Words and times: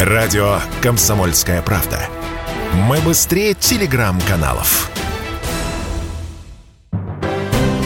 Радио 0.00 0.58
«Комсомольская 0.82 1.62
правда». 1.62 1.98
Мы 2.74 2.98
быстрее 2.98 3.54
телеграм-каналов. 3.54 4.90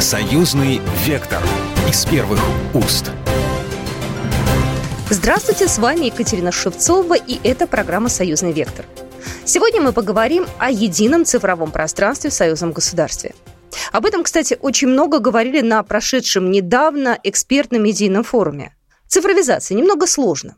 Союзный 0.01 0.81
вектор 1.05 1.41
из 1.89 2.05
первых 2.07 2.41
уст. 2.75 3.13
Здравствуйте, 5.09 5.69
с 5.69 5.79
вами 5.79 6.07
Екатерина 6.07 6.51
Шевцова, 6.51 7.15
и 7.15 7.39
это 7.47 7.69
программа 7.69 8.09
«Союзный 8.09 8.51
вектор». 8.51 8.87
Сегодня 9.45 9.81
мы 9.81 9.93
поговорим 9.93 10.47
о 10.59 10.69
едином 10.69 11.25
цифровом 11.25 11.71
пространстве 11.71 12.31
в 12.31 12.35
союзном 12.35 12.73
государстве. 12.73 13.37
Об 13.93 14.05
этом, 14.05 14.25
кстати, 14.25 14.59
очень 14.61 14.89
много 14.89 15.21
говорили 15.21 15.61
на 15.61 15.81
прошедшем 15.85 16.51
недавно 16.51 17.17
экспертном 17.23 17.85
медийном 17.85 18.25
форуме. 18.25 18.75
Цифровизация 19.07 19.77
немного 19.77 20.09
сложно. 20.09 20.57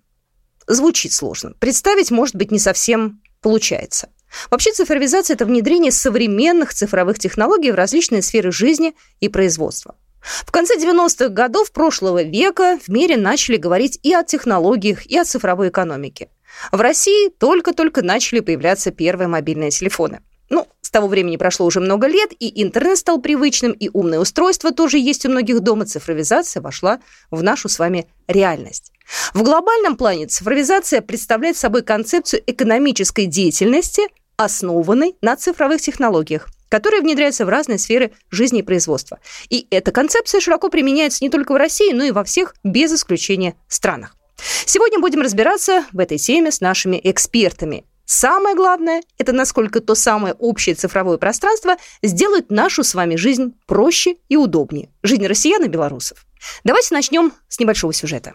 Звучит 0.73 1.13
сложно. 1.13 1.53
Представить, 1.59 2.11
может 2.11 2.35
быть, 2.35 2.51
не 2.51 2.59
совсем 2.59 3.21
получается. 3.43 4.09
Вообще 4.51 4.73
цифровизация– 4.73 5.35
это 5.37 5.45
внедрение 5.45 5.93
современных 5.93 6.73
цифровых 6.73 7.19
технологий 7.19 7.71
в 7.71 7.75
различные 7.75 8.23
сферы 8.23 8.51
жизни 8.51 8.95
и 9.21 9.29
производства. 9.29 9.97
В 10.23 10.51
конце 10.51 10.79
90-х 10.79 11.29
годов 11.29 11.73
прошлого 11.73 12.23
века 12.23 12.79
в 12.83 12.89
мире 12.89 13.19
начали 13.19 13.57
говорить 13.57 13.99
и 14.03 14.15
о 14.15 14.23
технологиях, 14.23 15.05
и 15.07 15.19
о 15.19 15.25
цифровой 15.25 15.69
экономике. 15.69 16.31
В 16.71 16.81
России 16.81 17.29
только-только 17.29 18.03
начали 18.03 18.41
появляться 18.41 18.93
первые 18.93 19.29
мобильные 19.29 19.71
телефоны. 19.71 20.21
Ну, 20.53 20.69
с 20.83 20.91
того 20.91 21.09
времени 21.09 21.39
прошло 21.39 21.65
уже 21.65 21.81
много 21.81 22.07
лет, 22.07 22.31
и 22.39 22.63
интернет 22.63 22.99
стал 22.99 23.23
привычным, 23.23 23.73
и 23.73 23.89
умные 23.91 24.21
устройства 24.21 24.71
тоже 24.71 24.99
есть 24.99 25.25
у 25.25 25.31
многих 25.31 25.61
дома. 25.61 25.87
Цифровизация 25.87 26.61
вошла 26.61 27.01
в 27.31 27.43
нашу 27.43 27.71
с 27.71 27.79
вами 27.79 28.07
реальность. 28.29 28.93
В 29.33 29.43
глобальном 29.43 29.97
плане 29.97 30.27
цифровизация 30.27 31.01
представляет 31.01 31.57
собой 31.57 31.81
концепцию 31.81 32.43
экономической 32.47 33.25
деятельности, 33.25 34.03
основанной 34.37 35.17
на 35.23 35.37
цифровых 35.37 35.81
технологиях– 35.81 36.49
которые 36.69 37.03
внедряются 37.03 37.45
в 37.45 37.51
разные 37.51 37.77
сферы 37.77 38.13
жизни 38.31 38.61
и 38.61 38.63
производства. 38.63 39.19
И 39.51 39.67
эта 39.71 39.93
концепция 39.93 40.41
широко 40.41 40.71
применяется 40.71 41.23
не 41.23 41.29
только 41.29 41.53
в 41.53 41.57
России, 41.57 41.93
но 41.93 42.03
и 42.03 42.13
во 42.13 42.25
всех, 42.25 42.55
без 42.65 42.91
исключения, 42.95 43.57
странах. 43.69 44.17
Сегодня 44.65 44.99
будем 44.99 45.21
разбираться 45.21 45.85
в 45.93 45.99
этой 45.99 46.17
теме 46.17 46.51
с 46.51 46.63
нашими 46.63 46.99
экспертами. 47.05 47.85
Самое 48.05 48.55
главное– 48.55 49.03
это 49.19 49.33
насколько 49.33 49.81
то 49.81 49.95
самое 49.95 50.35
общее 50.35 50.75
цифровое 50.75 51.19
пространство 51.19 51.77
сделает 52.03 52.51
нашу 52.51 52.85
с 52.85 52.95
вами 52.95 53.17
жизнь 53.17 53.55
проще 53.67 54.17
и 54.29 54.37
удобнее. 54.37 54.91
Жизнь 55.03 55.27
россиян 55.27 55.65
и 55.65 55.69
белорусов. 55.69 56.27
Давайте 56.65 56.95
начнем 56.95 57.33
с 57.49 57.59
небольшого 57.59 57.93
сюжета. 57.93 58.35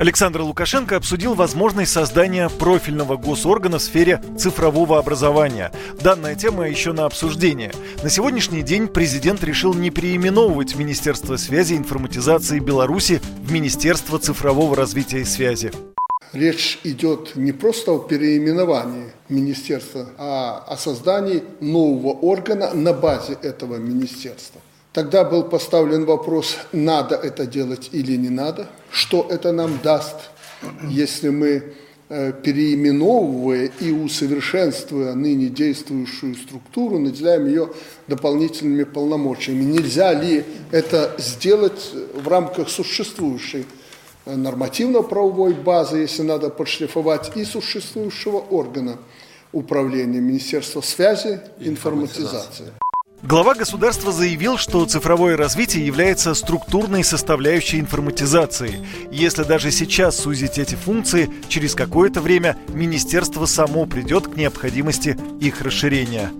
Александр 0.00 0.40
Лукашенко 0.40 0.96
обсудил 0.96 1.34
возможность 1.34 1.92
создания 1.92 2.48
профильного 2.48 3.18
госоргана 3.18 3.78
в 3.78 3.82
сфере 3.82 4.22
цифрового 4.38 4.98
образования. 4.98 5.72
Данная 6.00 6.34
тема 6.36 6.66
еще 6.66 6.94
на 6.94 7.04
обсуждение. 7.04 7.70
На 8.02 8.08
сегодняшний 8.08 8.62
день 8.62 8.88
президент 8.88 9.44
решил 9.44 9.74
не 9.74 9.90
переименовывать 9.90 10.74
Министерство 10.74 11.36
связи 11.36 11.74
и 11.74 11.76
информатизации 11.76 12.60
Беларуси 12.60 13.20
в 13.42 13.52
Министерство 13.52 14.18
цифрового 14.18 14.74
развития 14.74 15.20
и 15.20 15.24
связи. 15.26 15.70
Речь 16.32 16.78
идет 16.84 17.34
не 17.34 17.50
просто 17.50 17.90
о 17.92 17.98
переименовании 17.98 19.10
министерства, 19.28 20.06
а 20.16 20.64
о 20.68 20.76
создании 20.76 21.42
нового 21.60 22.12
органа 22.12 22.72
на 22.72 22.92
базе 22.92 23.36
этого 23.42 23.76
министерства. 23.76 24.60
Тогда 24.92 25.24
был 25.24 25.42
поставлен 25.42 26.04
вопрос, 26.04 26.56
надо 26.72 27.16
это 27.16 27.46
делать 27.46 27.88
или 27.92 28.16
не 28.16 28.28
надо, 28.28 28.68
что 28.92 29.26
это 29.28 29.50
нам 29.50 29.80
даст, 29.82 30.16
если 30.88 31.30
мы, 31.30 31.74
э, 32.08 32.32
переименовывая 32.32 33.70
и 33.80 33.90
усовершенствуя 33.90 35.14
ныне 35.14 35.48
действующую 35.48 36.36
структуру, 36.36 36.98
наделяем 36.98 37.46
ее 37.46 37.70
дополнительными 38.06 38.84
полномочиями. 38.84 39.64
Нельзя 39.64 40.12
ли 40.12 40.44
это 40.70 41.12
сделать 41.18 41.92
в 42.14 42.28
рамках 42.28 42.68
существующей 42.68 43.66
нормативно-правовой 44.36 45.54
базы, 45.54 45.98
если 45.98 46.22
надо 46.22 46.50
подшлифовать, 46.50 47.36
и 47.36 47.44
существующего 47.44 48.38
органа 48.38 48.98
управления 49.52 50.20
Министерства 50.20 50.80
связи 50.80 51.40
и 51.58 51.68
информатизации. 51.68 52.72
Глава 53.22 53.54
государства 53.54 54.12
заявил, 54.12 54.56
что 54.56 54.86
цифровое 54.86 55.36
развитие 55.36 55.84
является 55.84 56.32
структурной 56.32 57.04
составляющей 57.04 57.78
информатизации. 57.78 58.86
Если 59.10 59.44
даже 59.44 59.70
сейчас 59.70 60.16
сузить 60.16 60.58
эти 60.58 60.74
функции, 60.74 61.28
через 61.48 61.74
какое-то 61.74 62.22
время 62.22 62.56
министерство 62.68 63.44
само 63.44 63.84
придет 63.84 64.28
к 64.28 64.36
необходимости 64.36 65.18
их 65.38 65.60
расширения. 65.60 66.32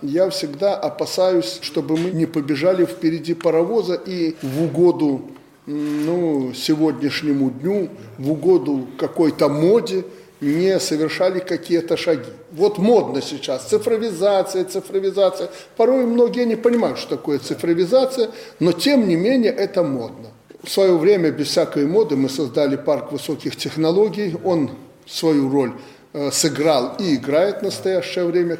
Я 0.00 0.30
всегда 0.30 0.76
опасаюсь, 0.76 1.58
чтобы 1.60 1.96
мы 1.96 2.10
не 2.12 2.26
побежали 2.26 2.84
впереди 2.84 3.34
паровоза 3.34 3.94
и 3.94 4.36
в 4.42 4.62
угоду 4.62 5.22
ну, 5.66 6.52
сегодняшнему 6.54 7.50
дню, 7.50 7.88
в 8.18 8.32
угоду 8.32 8.86
какой-то 8.98 9.48
моде– 9.48 10.04
не 10.42 10.80
совершали 10.80 11.38
какие-то 11.38 11.96
шаги. 11.96 12.30
Вот 12.50 12.78
модно 12.78 13.22
сейчас 13.22 13.64
цифровизация, 13.68 14.64
цифровизация. 14.64 15.48
Порой 15.76 16.04
многие 16.04 16.44
не 16.44 16.56
понимают, 16.56 16.98
что 16.98 17.16
такое 17.16 17.38
цифровизация, 17.38 18.30
но 18.58 18.72
тем 18.72 19.08
не 19.08 19.14
менее 19.14 19.52
это 19.52 19.84
модно. 19.84 20.28
В 20.62 20.68
свое 20.68 20.96
время, 20.98 21.30
без 21.30 21.46
всякой 21.48 21.86
моды, 21.86 22.16
мы 22.16 22.28
создали 22.28 22.76
парк 22.76 23.12
высоких 23.12 23.56
технологий. 23.56 24.34
Он 24.44 24.70
свою 25.06 25.48
роль 25.48 25.72
э, 26.12 26.30
сыграл 26.32 26.96
и 26.98 27.14
играет 27.14 27.60
в 27.60 27.62
настоящее 27.62 28.24
время. 28.24 28.58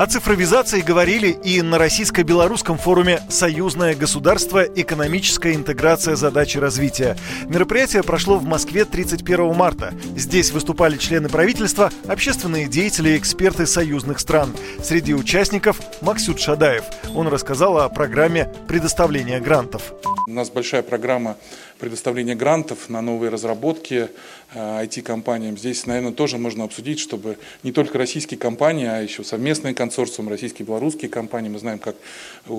О 0.00 0.06
цифровизации 0.06 0.80
говорили 0.80 1.28
и 1.44 1.60
на 1.60 1.76
российско-белорусском 1.76 2.78
форуме 2.78 3.20
«Союзное 3.28 3.94
государство. 3.94 4.62
Экономическая 4.64 5.52
интеграция 5.52 6.16
задачи 6.16 6.56
развития». 6.56 7.18
Мероприятие 7.46 8.02
прошло 8.02 8.38
в 8.38 8.44
Москве 8.44 8.86
31 8.86 9.54
марта. 9.54 9.92
Здесь 10.16 10.52
выступали 10.52 10.96
члены 10.96 11.28
правительства, 11.28 11.90
общественные 12.08 12.66
деятели 12.66 13.10
и 13.10 13.18
эксперты 13.18 13.66
союзных 13.66 14.20
стран. 14.20 14.56
Среди 14.82 15.12
участников 15.12 15.78
Максют 16.00 16.40
Шадаев. 16.40 16.84
Он 17.14 17.28
рассказал 17.28 17.76
о 17.76 17.90
программе 17.90 18.50
предоставления 18.68 19.38
грантов. 19.38 19.92
У 20.26 20.32
нас 20.32 20.48
большая 20.48 20.82
программа 20.82 21.36
предоставления 21.80 22.34
грантов 22.34 22.88
на 22.88 23.00
новые 23.00 23.30
разработки 23.30 24.08
IT-компаниям. 24.54 25.54
Э, 25.54 25.58
Здесь, 25.58 25.86
наверное, 25.86 26.12
тоже 26.12 26.38
можно 26.38 26.64
обсудить, 26.64 27.00
чтобы 27.00 27.38
не 27.62 27.72
только 27.72 27.98
российские 27.98 28.38
компании, 28.38 28.86
а 28.86 29.00
еще 29.00 29.24
совместные 29.24 29.74
консорциум, 29.74 30.28
российские 30.28 30.66
белорусские 30.66 31.10
компании. 31.10 31.48
Мы 31.48 31.58
знаем, 31.58 31.78
как, 31.78 31.96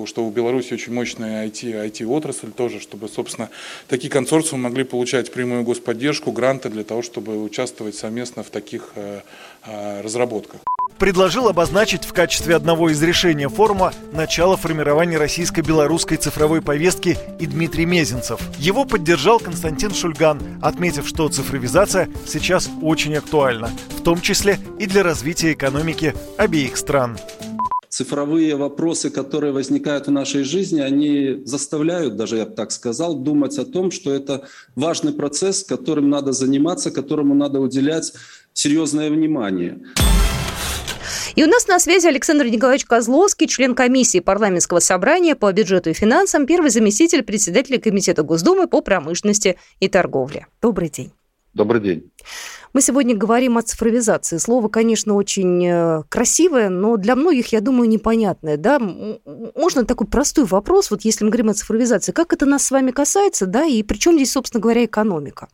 что 0.06 0.24
у 0.24 0.30
Беларуси 0.30 0.74
очень 0.74 0.92
мощная 0.92 1.46
IT, 1.46 1.90
IT-отрасль 1.90 2.50
тоже, 2.50 2.80
чтобы, 2.80 3.08
собственно, 3.08 3.48
такие 3.88 4.10
консорциумы 4.10 4.64
могли 4.64 4.84
получать 4.84 5.32
прямую 5.32 5.62
господдержку, 5.62 6.32
гранты 6.32 6.68
для 6.68 6.84
того, 6.84 7.02
чтобы 7.02 7.42
участвовать 7.42 7.94
совместно 7.94 8.42
в 8.42 8.50
таких 8.50 8.92
э, 8.96 9.20
э, 9.64 10.00
разработках 10.00 10.60
предложил 11.02 11.48
обозначить 11.48 12.04
в 12.04 12.12
качестве 12.12 12.54
одного 12.54 12.88
из 12.88 13.02
решений 13.02 13.48
форума 13.48 13.92
начало 14.12 14.56
формирования 14.56 15.18
российско-белорусской 15.18 16.16
цифровой 16.16 16.62
повестки 16.62 17.18
и 17.40 17.46
Дмитрий 17.46 17.86
Мезенцев. 17.86 18.40
Его 18.56 18.84
поддержал 18.84 19.40
Константин 19.40 19.92
Шульган, 19.92 20.40
отметив, 20.62 21.08
что 21.08 21.28
цифровизация 21.28 22.08
сейчас 22.24 22.70
очень 22.82 23.16
актуальна, 23.16 23.68
в 23.98 24.02
том 24.02 24.20
числе 24.20 24.60
и 24.78 24.86
для 24.86 25.02
развития 25.02 25.54
экономики 25.54 26.14
обеих 26.36 26.76
стран 26.76 27.18
цифровые 27.88 28.56
вопросы, 28.56 29.10
которые 29.10 29.52
возникают 29.52 30.06
в 30.06 30.10
нашей 30.10 30.44
жизни, 30.44 30.80
они 30.80 31.42
заставляют, 31.44 32.16
даже 32.16 32.38
я 32.38 32.46
бы 32.46 32.52
так 32.52 32.70
сказал, 32.70 33.16
думать 33.16 33.58
о 33.58 33.66
том, 33.66 33.90
что 33.90 34.14
это 34.14 34.46
важный 34.76 35.12
процесс, 35.12 35.62
которым 35.62 36.08
надо 36.08 36.32
заниматься, 36.32 36.90
которому 36.90 37.34
надо 37.34 37.60
уделять 37.60 38.14
серьезное 38.54 39.10
внимание. 39.10 39.78
И 41.34 41.42
у 41.42 41.46
нас 41.46 41.66
на 41.66 41.78
связи 41.78 42.06
Александр 42.06 42.44
Николаевич 42.46 42.84
Козловский, 42.84 43.46
член 43.46 43.74
комиссии 43.74 44.20
парламентского 44.20 44.80
собрания 44.80 45.34
по 45.34 45.50
бюджету 45.52 45.90
и 45.90 45.94
финансам, 45.94 46.46
первый 46.46 46.70
заместитель 46.70 47.22
председателя 47.22 47.78
Комитета 47.78 48.22
Госдумы 48.22 48.66
по 48.66 48.82
промышленности 48.82 49.58
и 49.80 49.88
торговле. 49.88 50.46
Добрый 50.60 50.90
день. 50.90 51.12
Добрый 51.54 51.80
день. 51.80 52.10
Мы 52.74 52.80
сегодня 52.80 53.14
говорим 53.14 53.58
о 53.58 53.62
цифровизации. 53.62 54.38
Слово, 54.38 54.68
конечно, 54.68 55.14
очень 55.14 55.66
э, 55.66 56.02
красивое, 56.08 56.70
но 56.70 56.96
для 56.96 57.16
многих, 57.16 57.52
я 57.52 57.60
думаю, 57.60 57.88
непонятное. 57.88 58.56
Да? 58.56 58.78
Можно 58.78 59.84
такой 59.84 60.06
простой 60.06 60.44
вопрос, 60.44 60.90
вот 60.90 61.02
если 61.02 61.24
мы 61.24 61.30
говорим 61.30 61.50
о 61.50 61.54
цифровизации, 61.54 62.12
как 62.12 62.32
это 62.32 62.46
нас 62.46 62.64
с 62.64 62.70
вами 62.70 62.90
касается, 62.90 63.46
да, 63.46 63.64
и 63.64 63.82
при 63.82 63.96
чем 63.96 64.16
здесь, 64.16 64.32
собственно 64.32 64.62
говоря, 64.62 64.84
экономика? 64.84 65.48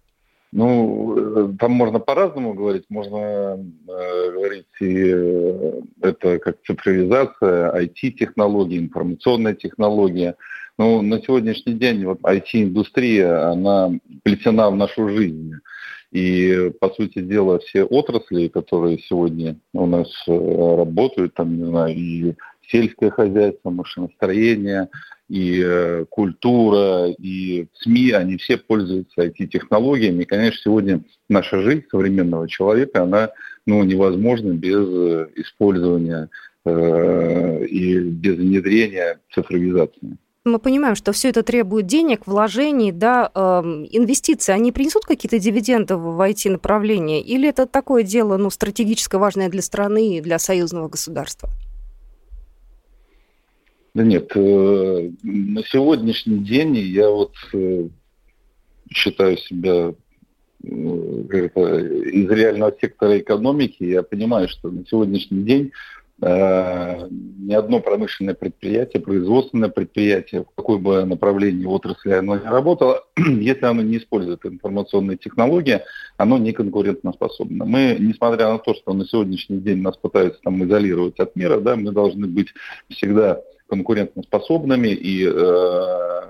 Ну, 0.50 1.14
э, 1.16 1.52
там 1.58 1.72
можно 1.72 1.98
по-разному 1.98 2.54
говорить. 2.54 2.84
Можно 2.88 3.58
э, 3.86 4.30
говорить 4.32 4.66
и 4.80 5.12
э, 5.14 5.80
это 6.00 6.38
как 6.38 6.56
цифровизация, 6.66 7.72
IT-технологии, 7.82 8.78
информационная 8.78 9.54
технология. 9.54 10.36
Но 10.78 11.02
на 11.02 11.20
сегодняшний 11.20 11.74
день 11.74 12.04
вот 12.04 12.20
IT-индустрия, 12.22 13.50
она 13.50 13.90
плетена 14.22 14.70
в 14.70 14.76
нашу 14.76 15.08
жизнь. 15.10 15.54
И, 16.12 16.72
по 16.80 16.88
сути 16.88 17.20
дела, 17.20 17.58
все 17.58 17.84
отрасли, 17.84 18.48
которые 18.48 18.98
сегодня 18.98 19.56
у 19.74 19.86
нас 19.86 20.08
э, 20.26 20.32
работают, 20.32 21.34
там, 21.34 21.58
не 21.58 21.64
знаю, 21.66 21.94
и 21.94 22.34
сельское 22.70 23.10
хозяйство, 23.10 23.70
машиностроение, 23.70 24.88
и 25.28 25.62
э, 25.64 26.04
культура, 26.08 27.08
и 27.10 27.66
СМИ, 27.74 28.12
они 28.12 28.36
все 28.38 28.56
пользуются 28.56 29.26
IT-технологиями. 29.26 30.22
И, 30.22 30.26
конечно, 30.26 30.58
сегодня 30.62 31.02
наша 31.28 31.60
жизнь 31.60 31.84
современного 31.90 32.48
человека, 32.48 33.02
она 33.02 33.30
ну, 33.66 33.82
невозможна 33.84 34.52
без 34.52 34.86
э, 34.88 35.28
использования 35.36 36.30
э, 36.64 37.64
и 37.66 37.98
без 37.98 38.36
внедрения 38.36 39.20
цифровизации 39.34 40.16
мы 40.44 40.58
понимаем, 40.58 40.94
что 40.94 41.12
все 41.12 41.28
это 41.28 41.42
требует 41.42 41.86
денег, 41.86 42.26
вложений, 42.26 42.92
да, 42.92 43.30
э, 43.34 43.38
инвестиций. 43.90 44.54
Они 44.54 44.72
принесут 44.72 45.04
какие-то 45.04 45.38
дивиденды 45.38 45.96
в 45.96 46.18
IT-направление? 46.26 47.20
Или 47.20 47.48
это 47.48 47.66
такое 47.66 48.02
дело 48.02 48.38
ну, 48.38 48.48
стратегически 48.48 49.16
важное 49.16 49.50
для 49.50 49.60
страны 49.60 50.16
и 50.16 50.20
для 50.22 50.38
союзного 50.38 50.88
государства? 50.88 51.50
Да 53.98 54.04
нет, 54.04 54.30
э, 54.36 55.10
на 55.24 55.64
сегодняшний 55.64 56.38
день 56.38 56.76
я 56.76 57.10
вот 57.10 57.34
э, 57.52 57.88
считаю 58.92 59.36
себя 59.38 59.92
это, 60.62 61.78
из 61.78 62.30
реального 62.30 62.72
сектора 62.80 63.18
экономики, 63.18 63.82
я 63.82 64.04
понимаю, 64.04 64.48
что 64.48 64.70
на 64.70 64.86
сегодняшний 64.86 65.42
день 65.42 65.72
Э, 66.20 67.06
ни 67.10 67.54
одно 67.54 67.78
промышленное 67.78 68.34
предприятие, 68.34 69.00
производственное 69.00 69.68
предприятие, 69.68 70.42
в 70.42 70.50
какой 70.56 70.78
бы 70.78 71.04
направлении 71.04 71.64
отрасли 71.64 72.10
оно 72.10 72.36
ни 72.36 72.44
работало, 72.44 73.04
если 73.16 73.64
оно 73.64 73.82
не 73.82 73.98
использует 73.98 74.44
информационные 74.44 75.16
технологии, 75.16 75.80
оно 76.16 76.38
не 76.38 76.52
конкурентоспособно. 76.52 77.64
Мы, 77.64 77.96
несмотря 78.00 78.50
на 78.50 78.58
то, 78.58 78.74
что 78.74 78.94
на 78.94 79.06
сегодняшний 79.06 79.58
день 79.58 79.80
нас 79.80 79.96
пытаются 79.96 80.40
там 80.42 80.62
изолировать 80.64 81.20
от 81.20 81.36
мира, 81.36 81.60
да, 81.60 81.76
мы 81.76 81.92
должны 81.92 82.26
быть 82.26 82.48
всегда 82.88 83.40
конкурентоспособными, 83.68 84.88
и 84.88 85.26
э, 85.26 86.22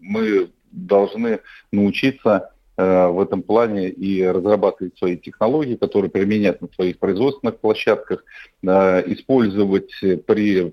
мы 0.00 0.50
должны 0.72 1.40
научиться 1.72 2.50
Э, 2.80 3.08
в 3.08 3.20
этом 3.20 3.42
плане 3.42 3.90
и 3.90 4.24
разрабатывать 4.24 4.96
свои 4.96 5.18
технологии, 5.18 5.74
которые 5.74 6.10
применять 6.10 6.62
на 6.62 6.68
своих 6.68 6.98
производственных 6.98 7.58
площадках, 7.58 8.24
э, 8.62 9.12
использовать 9.12 9.90
при 10.26 10.72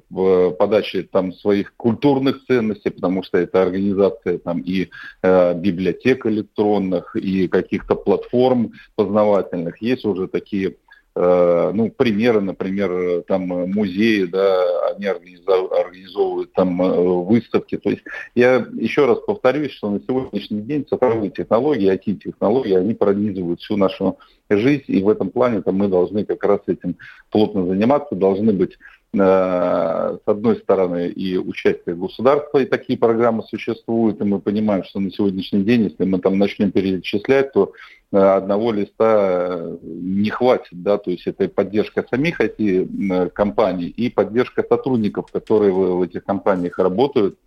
подаче 0.57 1.03
там, 1.03 1.33
своих 1.33 1.75
культурных 1.75 2.45
ценностей, 2.45 2.91
потому 2.91 3.23
что 3.23 3.37
это 3.37 3.61
организация 3.61 4.37
там, 4.37 4.61
и 4.61 4.89
э, 5.21 5.53
библиотек 5.55 6.25
электронных, 6.25 7.13
и 7.17 7.49
каких-то 7.49 7.95
платформ 7.95 8.71
познавательных. 8.95 9.81
Есть 9.81 10.05
уже 10.05 10.27
такие 10.27 10.69
Э, 10.69 10.86
ну, 11.19 11.89
примеры, 11.89 12.41
например, 12.41 13.23
там 13.23 13.47
музеи, 13.47 14.25
да, 14.25 14.91
они 14.95 15.05
организовывают 15.05 16.53
там 16.53 16.81
э, 16.81 17.23
выставки. 17.23 17.77
То 17.77 17.89
есть 17.89 18.03
я 18.35 18.65
еще 18.77 19.05
раз 19.05 19.19
повторюсь, 19.25 19.71
что 19.71 19.89
на 19.89 19.99
сегодняшний 19.99 20.61
день 20.61 20.85
цифровые 20.87 21.31
технологии, 21.31 21.93
IT-технологии, 21.93 22.75
они 22.75 22.93
пронизывают 22.93 23.61
всю 23.61 23.77
нашу 23.77 24.17
жизнь, 24.49 24.85
и 24.87 25.01
в 25.01 25.09
этом 25.09 25.29
плане 25.29 25.61
там, 25.61 25.75
мы 25.75 25.87
должны 25.87 26.25
как 26.25 26.43
раз 26.43 26.61
этим 26.67 26.95
плотно 27.29 27.65
заниматься, 27.65 28.15
должны 28.15 28.53
быть 28.53 28.73
э, 28.73 28.77
с 29.17 30.21
одной 30.25 30.57
стороны 30.57 31.07
и 31.07 31.37
участие 31.37 31.95
государства, 31.95 32.59
и 32.59 32.65
такие 32.65 32.97
программы 32.97 33.43
существуют, 33.43 34.21
и 34.21 34.23
мы 34.23 34.39
понимаем, 34.39 34.83
что 34.83 34.99
на 34.99 35.11
сегодняшний 35.11 35.63
день, 35.63 35.83
если 35.83 36.05
мы 36.05 36.19
там 36.19 36.37
начнем 36.37 36.71
перечислять, 36.71 37.53
то 37.53 37.73
одного 38.11 38.71
листа 38.71 39.77
не 39.81 40.29
хватит, 40.29 40.81
да, 40.83 40.97
то 40.97 41.11
есть 41.11 41.27
это 41.27 41.45
и 41.45 41.47
поддержка 41.47 42.05
самих 42.09 42.39
IT-компаний 42.39 43.87
и 43.87 44.09
поддержка 44.09 44.63
сотрудников, 44.67 45.31
которые 45.31 45.71
в 45.71 46.01
этих 46.01 46.23
компаниях 46.23 46.79
работают, 46.79 47.37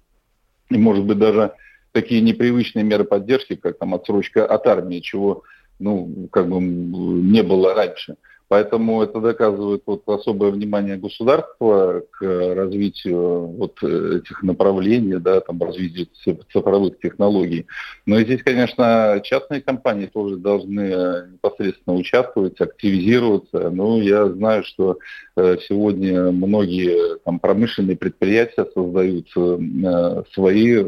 и, 0.70 0.78
может 0.78 1.04
быть, 1.04 1.18
даже 1.18 1.52
такие 1.92 2.20
непривычные 2.20 2.84
меры 2.84 3.04
поддержки, 3.04 3.56
как 3.56 3.78
там 3.78 3.94
отсрочка 3.94 4.46
от 4.46 4.66
армии, 4.66 5.00
чего, 5.00 5.42
ну, 5.78 6.28
как 6.30 6.48
бы 6.48 6.60
не 6.60 7.42
было 7.42 7.74
раньше– 7.74 8.16
Поэтому 8.50 9.00
это 9.00 9.20
доказывает 9.20 9.84
вот 9.86 10.02
особое 10.08 10.50
внимание 10.50 10.96
государства 10.96 12.02
к 12.10 12.20
развитию 12.20 13.46
вот 13.46 13.80
этих 13.80 14.42
направлений, 14.42 15.20
да, 15.20 15.40
там, 15.40 15.62
развитию 15.62 16.08
цифровых 16.52 16.98
технологий. 16.98 17.68
Но 18.06 18.18
и 18.18 18.24
здесь, 18.24 18.42
конечно, 18.42 19.20
частные 19.22 19.60
компании 19.60 20.06
тоже 20.06 20.36
должны 20.36 21.28
непосредственно 21.32 21.94
участвовать, 21.94 22.60
активизироваться. 22.60 23.70
Ну, 23.70 24.00
я 24.00 24.26
знаю, 24.26 24.64
что 24.64 24.98
э, 25.36 25.56
сегодня 25.68 26.32
многие 26.32 27.18
там, 27.18 27.38
промышленные 27.38 27.96
предприятия 27.96 28.66
создают 28.74 29.28
э, 29.36 30.22
свои, 30.34 30.86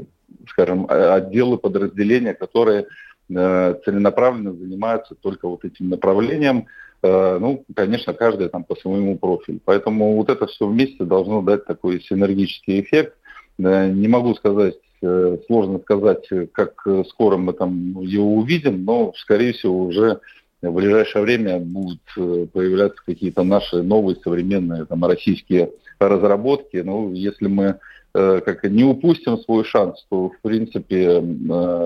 скажем, 0.49 0.89
отделы, 0.89 1.59
подразделения, 1.59 2.35
которые 2.35 2.87
э, 3.31 3.75
целенаправленно 3.85 4.53
занимаются 4.53 5.15
только 5.15 5.47
вот 5.47 5.65
этим 5.65 5.91
направлением– 5.91 6.67
Э, 6.92 6.92
ну, 7.03 7.65
конечно, 7.75 8.15
каждая 8.15 8.49
там 8.49 8.63
по 8.63 8.77
своему 8.77 9.19
профилю. 9.19 9.61
Поэтому 9.65 10.15
вот 10.17 10.31
это 10.31 10.47
все 10.47 10.69
вместе 10.69 11.05
должно 11.05 11.43
дать 11.43 11.65
такой 11.65 12.01
синергический 12.01 12.81
эффект. 12.81 13.15
Не 13.59 14.07
могу 14.09 14.35
сказать, 14.35 14.77
э, 15.03 15.39
сложно 15.47 15.81
сказать, 15.81 16.29
как 16.53 16.87
скоро 17.09 17.37
мы 17.37 17.55
там 17.55 18.01
его 18.03 18.35
увидим, 18.35 18.85
но, 18.85 19.13
скорее 19.17 19.53
всего, 19.53 19.85
уже 19.85 20.21
в 20.63 20.73
ближайшее 20.73 21.23
время 21.23 21.59
будут 21.59 22.01
э, 22.17 22.47
появляться 22.53 23.03
какие-то 23.05 23.43
наши 23.43 23.83
новые 23.83 24.17
современные 24.23 24.85
там, 24.85 25.05
российские 25.05 25.71
разработки. 25.99 26.77
Ну, 26.77 27.13
если 27.13 27.49
мы 27.49 27.79
как 28.15 28.65
не 28.65 28.85
упустим 28.85 29.39
свой 29.39 29.65
шанс, 29.65 30.05
то, 30.11 30.29
в 30.29 30.39
принципе, 30.43 31.25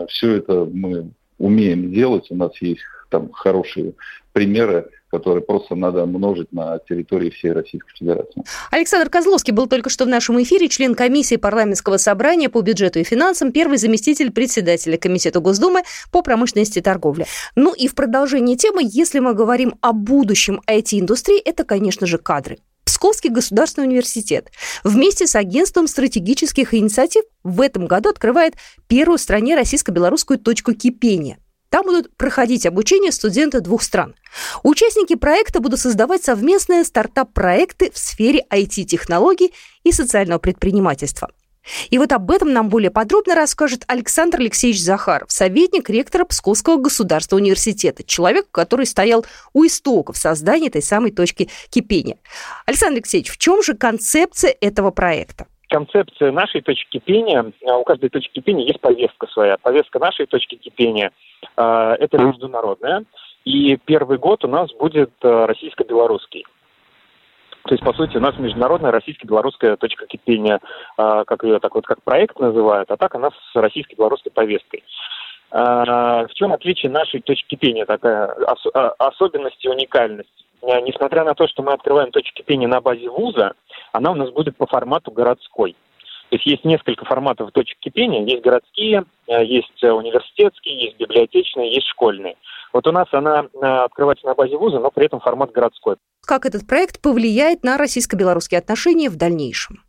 все 0.08 0.32
это 0.32 0.68
мы 0.70 1.10
умеем 1.38 1.92
делать. 1.92 2.26
У 2.30 2.34
нас 2.34 2.50
есть 2.60 2.80
там 3.10 3.30
хорошие 3.30 3.92
примеры 4.32 4.88
которые 5.16 5.42
просто 5.42 5.74
надо 5.74 6.04
множить 6.04 6.52
на 6.52 6.78
территории 6.78 7.30
всей 7.30 7.52
Российской 7.52 7.90
Федерации. 7.96 8.44
Александр 8.70 9.08
Козловский 9.08 9.52
был 9.52 9.66
только 9.66 9.88
что 9.88 10.04
в 10.04 10.08
нашем 10.08 10.42
эфире, 10.42 10.68
член 10.68 10.94
комиссии 10.94 11.36
парламентского 11.36 11.96
собрания 11.96 12.50
по 12.50 12.60
бюджету 12.60 12.98
и 12.98 13.04
финансам, 13.04 13.50
первый 13.50 13.78
заместитель 13.78 14.30
председателя 14.30 14.98
Комитета 14.98 15.40
Госдумы 15.40 15.82
по 16.12 16.20
промышленности 16.20 16.80
и 16.80 16.82
торговле. 16.82 17.26
Ну 17.54 17.72
и 17.72 17.88
в 17.88 17.94
продолжение 17.94 18.56
темы, 18.56 18.82
если 18.84 19.20
мы 19.20 19.32
говорим 19.32 19.76
о 19.80 19.92
будущем 19.92 20.60
IT-индустрии, 20.68 21.40
это, 21.40 21.64
конечно 21.64 22.06
же, 22.06 22.18
кадры. 22.18 22.58
Псковский 22.84 23.30
государственный 23.30 23.86
университет 23.86 24.50
вместе 24.84 25.26
с 25.26 25.34
агентством 25.34 25.86
стратегических 25.86 26.74
инициатив 26.74 27.24
в 27.42 27.62
этом 27.62 27.86
году 27.86 28.10
открывает 28.10 28.54
первую 28.86 29.18
в 29.18 29.22
стране 29.22 29.56
российско-белорусскую 29.56 30.38
точку 30.38 30.74
кипения– 30.74 31.38
там 31.76 31.84
будут 31.84 32.16
проходить 32.16 32.64
обучение 32.64 33.12
студенты 33.12 33.60
двух 33.60 33.82
стран. 33.82 34.14
Участники 34.62 35.14
проекта 35.14 35.60
будут 35.60 35.78
создавать 35.78 36.24
совместные 36.24 36.84
стартап-проекты 36.84 37.90
в 37.90 37.98
сфере 37.98 38.46
IT-технологий 38.50 39.52
и 39.84 39.92
социального 39.92 40.38
предпринимательства. 40.38 41.28
И 41.90 41.98
вот 41.98 42.12
об 42.12 42.30
этом 42.30 42.54
нам 42.54 42.70
более 42.70 42.90
подробно 42.90 43.34
расскажет 43.34 43.84
Александр 43.88 44.40
Алексеевич 44.40 44.80
Захаров, 44.80 45.30
советник 45.30 45.90
ректора 45.90 46.24
Псковского 46.24 46.78
государственного 46.78 47.42
университета, 47.42 48.04
человек, 48.04 48.46
который 48.50 48.86
стоял 48.86 49.26
у 49.52 49.66
истоков 49.66 50.16
создания 50.16 50.68
этой 50.68 50.82
самой 50.82 51.10
точки 51.10 51.50
кипения. 51.68 52.16
Александр 52.64 53.00
Алексеевич, 53.00 53.30
в 53.30 53.36
чем 53.36 53.62
же 53.62 53.74
концепция 53.74 54.56
этого 54.62 54.92
проекта? 54.92 55.46
Концепция 55.68 56.32
нашей 56.32 56.60
точки 56.60 56.98
кипения, 56.98 57.52
у 57.62 57.84
каждой 57.84 58.10
точки 58.10 58.32
кипения 58.34 58.66
есть 58.66 58.80
повестка 58.80 59.26
своя. 59.28 59.56
Повестка 59.58 59.98
нашей 59.98 60.26
точки 60.26 60.56
кипения 60.56 61.12
Э, 61.56 61.96
это 61.98 62.18
международная. 62.18 63.04
И 63.44 63.76
первый 63.84 64.18
год 64.18 64.44
у 64.44 64.48
нас 64.48 64.72
будет 64.72 65.12
э, 65.22 65.44
российско-белорусский. 65.46 66.44
То 67.64 67.74
есть, 67.74 67.84
по 67.84 67.92
сути, 67.92 68.16
у 68.16 68.20
нас 68.20 68.36
международная 68.38 68.92
российско-белорусская 68.92 69.76
точка 69.76 70.06
кипения, 70.06 70.60
как 70.96 71.42
ее 71.42 71.58
так 71.58 71.74
вот 71.74 71.84
как 71.84 72.00
проект 72.00 72.38
называют, 72.38 72.88
а 72.92 72.96
так 72.96 73.12
она 73.16 73.30
с 73.30 73.56
российско-белорусской 73.56 74.30
повесткой. 74.30 74.84
В 75.50 76.28
чем 76.34 76.52
отличие 76.52 76.90
нашей 76.90 77.20
точки 77.20 77.48
кипения, 77.48 77.86
такая 77.86 78.26
особенность 78.98 79.64
и 79.64 79.68
уникальность? 79.68 80.28
Несмотря 80.62 81.24
на 81.24 81.34
то, 81.34 81.46
что 81.46 81.62
мы 81.62 81.72
открываем 81.72 82.10
точку 82.10 82.34
кипения 82.34 82.66
на 82.66 82.80
базе 82.80 83.08
вуза, 83.08 83.52
она 83.92 84.10
у 84.10 84.14
нас 84.14 84.30
будет 84.30 84.56
по 84.56 84.66
формату 84.66 85.12
городской. 85.12 85.76
То 86.30 86.36
есть 86.36 86.46
есть 86.46 86.64
несколько 86.64 87.04
форматов 87.04 87.52
точек 87.52 87.78
кипения. 87.78 88.24
Есть 88.24 88.42
городские, 88.42 89.04
есть 89.28 89.84
э, 89.84 89.92
университетские, 89.92 90.86
есть 90.86 90.96
библиотечные, 90.98 91.72
есть 91.72 91.86
школьные. 91.86 92.36
Вот 92.72 92.84
у 92.88 92.92
нас 92.92 93.06
она 93.12 93.46
открывается 93.84 94.26
на 94.26 94.34
базе 94.34 94.56
вуза, 94.56 94.80
но 94.80 94.90
при 94.90 95.06
этом 95.06 95.20
формат 95.20 95.52
городской. 95.52 95.96
Как 96.26 96.44
этот 96.44 96.66
проект 96.66 97.00
повлияет 97.00 97.62
на 97.62 97.78
российско-белорусские 97.78 98.58
отношения 98.58 99.08
в 99.08 99.16
дальнейшем? 99.16 99.84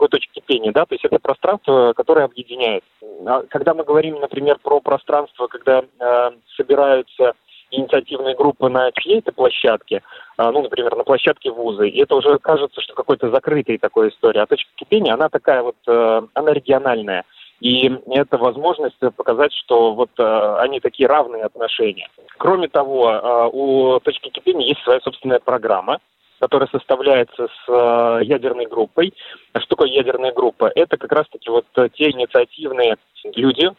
Что 0.00 0.06
такое 0.06 0.20
точка 0.20 0.32
кипения? 0.32 0.72
Да? 0.72 0.86
То 0.86 0.94
есть 0.94 1.04
это 1.04 1.18
пространство, 1.18 1.92
которое 1.94 2.24
объединяет. 2.24 2.82
А 3.26 3.42
когда 3.50 3.74
мы 3.74 3.84
говорим, 3.84 4.18
например, 4.18 4.58
про 4.62 4.80
пространство, 4.80 5.46
когда 5.46 5.82
э, 5.82 6.30
собираются 6.56 7.34
инициативные 7.70 8.34
группы 8.34 8.70
на 8.70 8.90
чьей-то 8.92 9.32
площадке, 9.32 10.02
а, 10.38 10.50
ну, 10.52 10.62
например, 10.62 10.96
на 10.96 11.04
площадке 11.04 11.50
вуза, 11.50 11.84
и 11.84 12.02
это 12.02 12.16
уже 12.16 12.38
кажется, 12.38 12.80
что 12.80 12.94
какой-то 12.94 13.30
закрытой 13.30 13.76
такой 13.76 14.08
история. 14.08 14.40
А 14.40 14.46
точка 14.46 14.70
кипения, 14.74 15.12
она 15.12 15.28
такая 15.28 15.62
вот, 15.62 15.76
э, 15.86 16.22
она 16.32 16.52
региональная. 16.52 17.24
И 17.60 17.92
это 18.08 18.38
возможность 18.38 18.98
показать, 19.16 19.52
что 19.52 19.92
вот 19.92 20.10
э, 20.18 20.56
они 20.60 20.80
такие 20.80 21.08
равные 21.08 21.44
отношения. 21.44 22.08
Кроме 22.38 22.68
того, 22.68 23.10
э, 23.10 23.50
у 23.52 24.00
точки 24.00 24.30
кипения 24.30 24.68
есть 24.68 24.82
своя 24.82 25.00
собственная 25.00 25.40
программа, 25.40 25.98
которая 26.40 26.68
составляется 26.72 27.46
с 27.46 27.68
э, 27.68 28.24
ядерной 28.24 28.66
группой. 28.66 29.12
Что 29.56 29.76
такое 29.76 29.90
ядерная 29.90 30.32
группа? 30.32 30.72
Это 30.74 30.96
как 30.96 31.12
раз-таки 31.12 31.50
вот 31.50 31.66
те 31.94 32.10
инициативные 32.10 32.96
люди, 33.34 33.70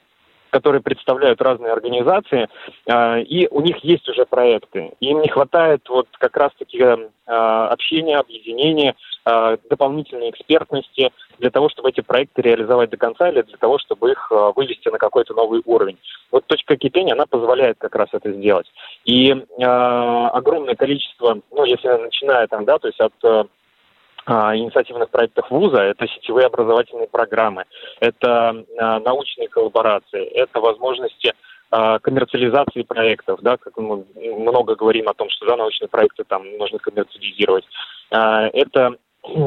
которые 0.52 0.82
представляют 0.82 1.42
разные 1.42 1.72
организации, 1.72 2.48
э, 2.86 3.22
и 3.22 3.48
у 3.48 3.62
них 3.62 3.78
есть 3.84 4.08
уже 4.08 4.26
проекты. 4.26 4.92
Им 5.00 5.22
не 5.22 5.30
хватает 5.30 5.82
вот 5.90 6.08
как 6.20 6.38
раз-таки 6.38 6.80
э, 6.80 7.10
общения, 7.26 8.18
объединения, 8.18 8.96
э, 9.26 9.58
дополнительной 9.70 10.30
экспертности 10.30 11.12
для 11.40 11.50
того, 11.50 11.70
чтобы 11.70 11.90
эти 11.90 12.02
проекты 12.02 12.42
реализовать 12.42 12.90
до 12.90 12.98
конца 12.98 13.30
или 13.30 13.42
для 13.42 13.58
того, 13.58 13.80
чтобы 13.80 14.12
их 14.12 14.32
вывести 14.56 14.90
на 14.90 14.98
какой-то 14.98 15.34
новый 15.34 15.62
уровень. 15.66 15.98
Вот 16.32 16.46
точка 16.46 16.76
кипения, 16.76 17.14
она 17.14 17.26
позволяет 17.26 17.78
как 17.80 17.96
раз 17.96 18.10
это 18.12 18.32
сделать. 18.32 18.68
И 19.06 19.32
огромное 19.58 20.76
количество, 20.76 21.40
ну, 21.52 21.64
если 21.64 21.88
начиная 21.88 22.48
там, 22.48 22.66
да, 22.66 22.78
то 22.78 22.88
есть 22.88 23.00
от 23.00 23.14
инициативных 24.28 25.10
проектах 25.10 25.50
вуза, 25.50 25.82
это 25.82 26.08
сетевые 26.08 26.48
образовательные 26.48 27.08
программы, 27.08 27.66
это 28.00 28.66
а, 28.78 29.00
научные 29.00 29.48
коллаборации, 29.48 30.24
это 30.26 30.60
возможности 30.60 31.34
а, 31.72 32.00
коммерциализации 32.00 32.84
проектов, 32.84 33.40
да, 33.42 33.58
как 33.58 33.78
мы 33.78 34.06
много 34.16 34.76
говорим 34.76 35.08
о 35.08 35.14
том, 35.14 35.30
что 35.30 35.46
да, 35.48 35.58
научные 35.58 35.88
проекты 35.88 36.24
там 36.24 36.58
нужно 36.58 36.80
коммерциализировать. 36.80 37.66
Это 38.10 38.98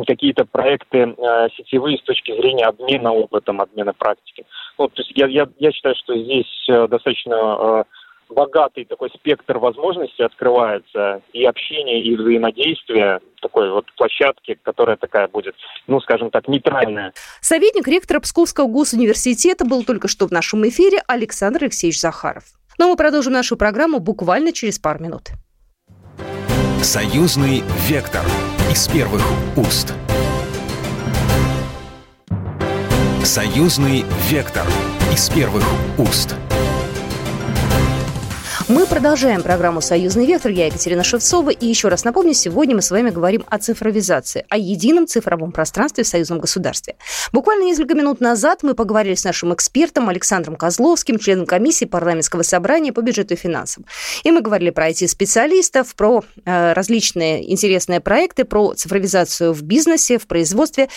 какие-то 0.06 0.46
проекты 0.46 1.14
сетевые 1.56 1.98
с 1.98 2.02
точки 2.02 2.32
зрения 2.32 2.64
обмена 2.64 3.12
опытом, 3.12 3.60
обмена 3.60 3.92
практики. 3.92 4.46
Ну, 4.78 4.88
то 4.88 5.02
есть 5.02 5.12
я, 5.14 5.26
я, 5.26 5.46
я 5.58 5.70
считаю, 5.70 5.94
что 5.96 6.16
здесь 6.16 6.64
достаточно 6.66 7.84
богатый 8.28 8.84
такой 8.84 9.10
спектр 9.10 9.58
возможностей 9.58 10.22
открывается 10.22 11.22
и 11.32 11.44
общение, 11.44 12.02
и 12.02 12.16
взаимодействие 12.16 13.20
такой 13.40 13.70
вот 13.70 13.86
площадки, 13.96 14.58
которая 14.62 14.96
такая 14.96 15.28
будет, 15.28 15.54
ну, 15.86 16.00
скажем 16.00 16.30
так, 16.30 16.48
нейтральная. 16.48 17.12
Советник 17.40 17.86
ректора 17.86 18.20
Псковского 18.20 18.66
госуниверситета 18.66 19.64
был 19.64 19.84
только 19.84 20.08
что 20.08 20.26
в 20.26 20.30
нашем 20.30 20.66
эфире 20.68 21.02
Александр 21.06 21.64
Алексеевич 21.64 22.00
Захаров. 22.00 22.44
Но 22.78 22.88
мы 22.88 22.96
продолжим 22.96 23.32
нашу 23.32 23.56
программу 23.56 24.00
буквально 24.00 24.52
через 24.52 24.78
пару 24.78 25.02
минут. 25.02 25.28
Союзный 26.82 27.62
вектор 27.88 28.22
из 28.70 28.88
первых 28.88 29.22
уст. 29.56 29.94
Союзный 33.22 34.04
вектор 34.28 34.66
из 35.12 35.30
первых 35.30 35.64
уст. 35.98 36.36
Мы 38.66 38.86
продолжаем 38.86 39.42
программу 39.42 39.82
«Союзный 39.82 40.24
вектор». 40.24 40.50
Я 40.50 40.66
Екатерина 40.66 41.04
Шевцова. 41.04 41.50
И 41.50 41.66
еще 41.66 41.88
раз 41.88 42.02
напомню, 42.04 42.32
сегодня 42.32 42.74
мы 42.74 42.80
с 42.80 42.90
вами 42.90 43.10
говорим 43.10 43.44
о 43.46 43.58
цифровизации, 43.58 44.46
о 44.48 44.56
едином 44.56 45.06
цифровом 45.06 45.52
пространстве 45.52 46.02
в 46.02 46.06
союзном 46.06 46.38
государстве. 46.38 46.96
Буквально 47.30 47.64
несколько 47.64 47.94
минут 47.94 48.22
назад 48.22 48.62
мы 48.62 48.74
поговорили 48.74 49.16
с 49.16 49.24
нашим 49.24 49.52
экспертом 49.52 50.08
Александром 50.08 50.56
Козловским, 50.56 51.18
членом 51.18 51.44
комиссии 51.44 51.84
парламентского 51.84 52.40
собрания 52.40 52.90
по 52.90 53.02
бюджету 53.02 53.34
и 53.34 53.36
финансам. 53.36 53.84
И 54.22 54.32
мы 54.32 54.40
говорили 54.40 54.70
про 54.70 54.88
IT-специалистов, 54.88 55.94
про 55.94 56.24
э, 56.46 56.72
различные 56.72 57.52
интересные 57.52 58.00
проекты, 58.00 58.46
про 58.46 58.72
цифровизацию 58.72 59.52
в 59.52 59.60
бизнесе, 59.60 60.18
в 60.18 60.26
производстве. 60.26 60.88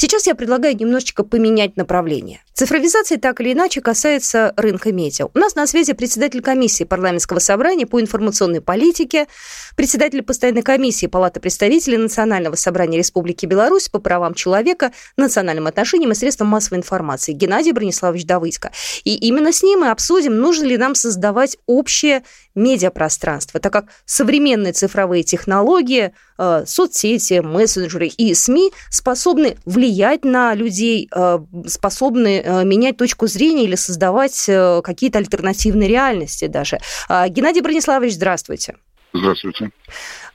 Сейчас 0.00 0.28
я 0.28 0.36
предлагаю 0.36 0.76
немножечко 0.76 1.24
поменять 1.24 1.76
направление. 1.76 2.40
Цифровизация 2.54 3.18
так 3.18 3.40
или 3.40 3.52
иначе 3.52 3.80
касается 3.80 4.54
рынка 4.56 4.92
медиа. 4.92 5.26
У 5.34 5.38
нас 5.40 5.56
на 5.56 5.66
связи 5.66 5.92
председатель 5.92 6.40
комиссии 6.40 6.84
парламентского 6.84 7.40
собрания 7.40 7.84
по 7.84 8.00
информационной 8.00 8.60
политике, 8.60 9.26
председатель 9.74 10.22
постоянной 10.22 10.62
комиссии 10.62 11.06
Палаты 11.06 11.40
представителей 11.40 11.96
Национального 11.96 12.54
собрания 12.54 12.96
Республики 12.96 13.44
Беларусь 13.44 13.88
по 13.88 13.98
правам 13.98 14.34
человека, 14.34 14.92
национальным 15.16 15.66
отношениям 15.66 16.12
и 16.12 16.14
средствам 16.14 16.46
массовой 16.46 16.78
информации 16.78 17.32
Геннадий 17.32 17.72
Брониславович 17.72 18.24
Давыдько. 18.24 18.70
И 19.02 19.16
именно 19.16 19.52
с 19.52 19.64
ним 19.64 19.80
мы 19.80 19.90
обсудим, 19.90 20.38
нужно 20.38 20.66
ли 20.66 20.78
нам 20.78 20.94
создавать 20.94 21.58
общее 21.66 22.22
медиапространство, 22.54 23.58
так 23.58 23.72
как 23.72 23.86
современные 24.04 24.74
цифровые 24.74 25.24
технологии, 25.24 26.12
э, 26.38 26.64
соцсети, 26.66 27.40
мессенджеры 27.40 28.06
и 28.06 28.34
СМИ 28.34 28.72
способны 28.90 29.56
влиять 29.64 30.24
на 30.24 30.54
людей, 30.54 31.08
э, 31.14 31.38
способны 31.66 32.40
э, 32.44 32.64
менять 32.64 32.96
точку 32.96 33.26
зрения 33.26 33.64
или 33.64 33.76
создавать 33.76 34.48
какие-то 34.82 35.18
альтернативные 35.18 35.88
реальности 35.88 36.46
даже. 36.46 36.78
Геннадий 37.08 37.60
Брониславович, 37.60 38.14
здравствуйте. 38.14 38.74
Здравствуйте. 39.14 39.70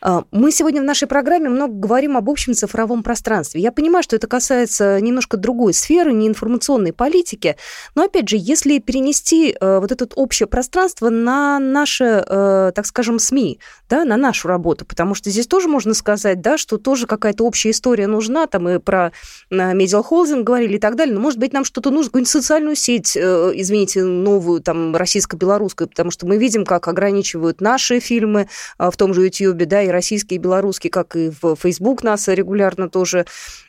А, 0.02 0.24
мы 0.32 0.52
сегодня 0.52 0.82
в 0.82 0.84
нашей 0.84 1.08
программе 1.08 1.48
много 1.48 1.74
говорим 1.74 2.18
об 2.18 2.30
общем 2.30 2.54
цифровом 2.54 3.04
пространстве. 3.04 3.62
Я 3.62 3.72
понимаю, 3.72 4.02
что 4.02 4.16
это 4.16 4.28
касается 4.28 5.00
немножко 5.00 5.38
другой 5.38 5.74
сферы, 5.74 6.12
не 6.12 6.28
информационной 6.28 6.92
политики, 6.92 7.56
но, 7.94 8.06
опять 8.06 8.28
же, 8.28 8.36
если 8.38 8.80
перенести 8.80 9.56
э, 9.60 9.80
вот 9.80 9.92
это 9.92 10.08
общее 10.16 10.48
пространство 10.48 11.10
на 11.10 11.60
наши, 11.60 12.04
э, 12.04 12.72
так 12.74 12.86
скажем, 12.88 13.20
СМИ, 13.20 13.60
да, 13.90 14.06
на 14.06 14.18
нашу 14.18 14.48
работу, 14.48 14.86
потому 14.86 15.14
что 15.14 15.30
здесь 15.30 15.48
тоже 15.48 15.70
можно 15.70 15.94
сказать, 15.94 16.42
да, 16.42 16.58
что 16.58 16.78
тоже 16.78 17.06
какая-то 17.06 17.46
общая 17.46 17.70
история 17.70 18.08
нужна, 18.08 18.48
там 18.48 18.68
и 18.68 18.80
про 18.80 19.12
медиахолдинг 19.52 20.44
говорили 20.44 20.76
и 20.76 20.80
так 20.80 20.96
далее, 20.96 21.14
но, 21.14 21.22
может 21.22 21.40
быть, 21.40 21.54
нам 21.54 21.64
что-то 21.64 21.92
нужно, 21.92 22.10
какую-нибудь 22.10 22.32
социальную 22.32 22.76
сеть, 22.76 23.16
э, 23.16 23.52
извините, 23.54 24.04
новую, 24.04 24.62
там, 24.62 24.96
российско-белорусскую, 24.96 25.88
потому 25.88 26.10
что 26.10 26.26
мы 26.26 26.38
видим, 26.38 26.66
как 26.66 26.88
ограничивают 26.88 27.62
наши 27.62 28.00
фильмы 28.00 28.50
в 28.78 28.96
том 28.98 29.14
же 29.14 29.24
YouTube, 29.24 29.66
да, 29.66 29.82
и 29.82 29.90
российские 29.90 30.38
и 30.38 30.42
белорусские, 30.42 30.92
как 30.92 31.16
и 31.16 31.32
в 31.42 31.56
Facebook 31.56 32.04
нас 32.04 32.28
регулярно 32.28 32.90
тоже 32.90 33.26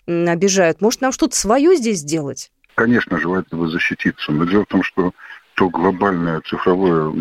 обижают. 0.06 0.80
Может, 0.80 1.00
нам 1.00 1.12
что-то 1.12 1.36
свое 1.36 1.76
здесь 1.76 1.98
сделать? 1.98 2.50
Конечно, 2.74 3.18
желательно 3.18 3.68
защититься. 3.68 4.32
Но 4.32 4.44
дело 4.44 4.64
в 4.64 4.68
том, 4.68 4.82
что 4.82 5.12
то 5.54 5.68
глобальная 5.70 6.40
цифровая, 6.40 7.12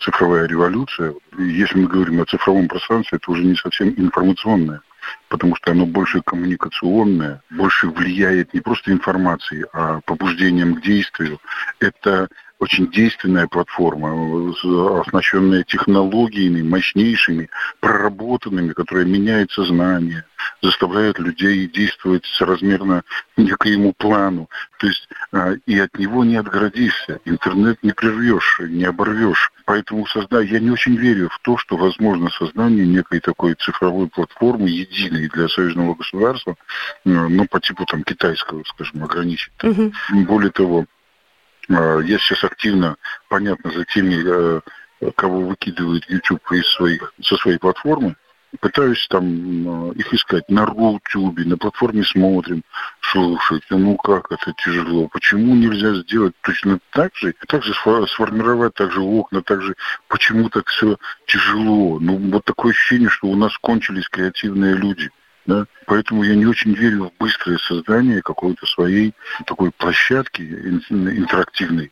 цифровая 0.00 0.46
революция, 0.46 1.14
если 1.38 1.80
мы 1.80 1.86
говорим 1.86 2.22
о 2.22 2.24
цифровом 2.24 2.66
пространстве, 2.66 3.18
это 3.20 3.30
уже 3.30 3.44
не 3.44 3.54
совсем 3.56 3.92
информационное, 3.96 4.80
потому 5.28 5.54
что 5.56 5.72
оно 5.72 5.84
больше 5.84 6.22
коммуникационное, 6.22 7.42
больше 7.50 7.88
влияет 7.88 8.54
не 8.54 8.60
просто 8.60 8.90
информацией, 8.90 9.66
а 9.74 10.00
побуждением 10.06 10.76
к 10.76 10.82
действию. 10.82 11.38
Это 11.78 12.28
очень 12.58 12.90
действенная 12.90 13.46
платформа, 13.46 14.52
оснащенная 15.00 15.62
технологиями 15.62 16.62
мощнейшими, 16.62 17.48
проработанными, 17.80 18.72
которые 18.72 19.06
меняют 19.06 19.52
сознание, 19.52 20.24
заставляют 20.62 21.18
людей 21.18 21.68
действовать 21.68 22.24
соразмерно 22.26 23.02
некоему 23.36 23.92
плану. 23.92 24.48
То 24.78 24.88
есть 24.88 25.08
а, 25.32 25.52
и 25.66 25.78
от 25.78 25.96
него 25.98 26.24
не 26.24 26.36
отгородишься, 26.36 27.20
интернет 27.24 27.82
не 27.82 27.92
прервешь, 27.92 28.60
не 28.60 28.84
оборвешь. 28.84 29.52
Поэтому 29.64 30.06
созда... 30.06 30.40
я 30.40 30.58
не 30.58 30.70
очень 30.70 30.96
верю 30.96 31.28
в 31.28 31.38
то, 31.40 31.58
что 31.58 31.76
возможно 31.76 32.30
создание 32.30 32.86
некой 32.86 33.20
такой 33.20 33.54
цифровой 33.54 34.08
платформы, 34.08 34.68
единой 34.68 35.28
для 35.28 35.48
союзного 35.48 35.94
государства, 35.94 36.56
ну, 37.04 37.46
по 37.46 37.60
типу 37.60 37.84
там 37.84 38.02
китайского, 38.02 38.64
скажем, 38.64 39.04
ограничить. 39.04 39.52
Угу. 39.62 39.92
Более 40.26 40.50
того, 40.50 40.86
я 41.68 42.18
сейчас 42.18 42.44
активно, 42.44 42.96
понятно, 43.28 43.70
за 43.70 43.84
теми, 43.84 44.22
э, 44.24 44.60
кого 45.14 45.40
выкидывает 45.40 46.08
YouTube 46.08 46.52
из 46.52 46.66
своих, 46.72 47.12
со 47.22 47.36
своей 47.36 47.58
платформы, 47.58 48.16
пытаюсь 48.60 49.06
там 49.08 49.90
э, 49.90 49.94
их 49.94 50.12
искать 50.14 50.48
на 50.48 50.64
Рутюбе, 50.64 51.44
на 51.44 51.58
платформе 51.58 52.02
смотрим, 52.04 52.62
слушать. 53.00 53.62
Ну 53.70 53.96
как 53.96 54.32
это 54.32 54.52
тяжело? 54.64 55.08
Почему 55.08 55.54
нельзя 55.54 55.94
сделать 55.94 56.34
точно 56.40 56.78
так 56.90 57.14
же? 57.14 57.34
Так 57.46 57.62
же 57.62 57.74
сформировать, 57.74 58.74
так 58.74 58.90
же 58.92 59.00
окна, 59.00 59.42
так 59.42 59.62
же. 59.62 59.74
Почему 60.08 60.48
так 60.48 60.68
все 60.68 60.96
тяжело? 61.26 61.98
Ну 62.00 62.16
вот 62.30 62.44
такое 62.44 62.72
ощущение, 62.72 63.10
что 63.10 63.28
у 63.28 63.36
нас 63.36 63.56
кончились 63.58 64.08
креативные 64.08 64.74
люди. 64.74 65.10
Да? 65.48 65.66
Поэтому 65.86 66.22
я 66.24 66.34
не 66.34 66.44
очень 66.44 66.74
верю 66.74 67.10
в 67.10 67.22
быстрое 67.22 67.56
создание 67.56 68.20
какой-то 68.20 68.66
своей 68.66 69.14
такой 69.46 69.70
площадки 69.70 70.42
интерактивной, 70.42 71.90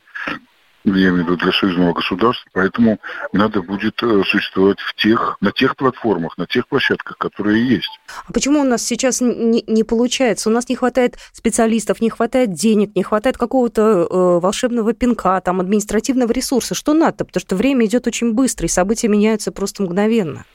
я 0.85 1.09
имею 1.09 1.15
в 1.15 1.17
виду 1.17 1.37
для 1.37 1.51
союзного 1.51 1.93
государства, 1.93 2.49
поэтому 2.53 2.99
надо 3.33 3.61
будет 3.61 4.01
э, 4.03 4.23
существовать 4.25 4.79
в 4.79 4.93
тех, 4.95 5.37
на 5.41 5.51
тех 5.51 5.75
платформах, 5.75 6.37
на 6.37 6.45
тех 6.45 6.67
площадках, 6.67 7.17
которые 7.17 7.67
есть. 7.67 7.89
А 8.25 8.31
почему 8.31 8.61
у 8.61 8.63
нас 8.63 8.83
сейчас 8.83 9.19
не, 9.21 9.63
не 9.67 9.83
получается? 9.83 10.49
У 10.49 10.53
нас 10.53 10.69
не 10.69 10.75
хватает 10.75 11.17
специалистов, 11.33 11.99
не 11.99 12.09
хватает 12.09 12.53
денег, 12.53 12.95
не 12.95 13.03
хватает 13.03 13.37
какого-то 13.37 13.81
э, 13.81 14.39
волшебного 14.39 14.93
пинка, 14.93 15.41
там, 15.41 15.59
административного 15.59 16.31
ресурса. 16.31 16.75
Что 16.75 16.93
надо? 16.93 17.25
Потому 17.25 17.41
что 17.41 17.55
время 17.55 17.85
идет 17.85 18.07
очень 18.07 18.33
быстро, 18.33 18.67
и 18.67 18.69
события 18.69 19.07
меняются 19.07 19.51
просто 19.51 19.83
мгновенно. 19.83 20.45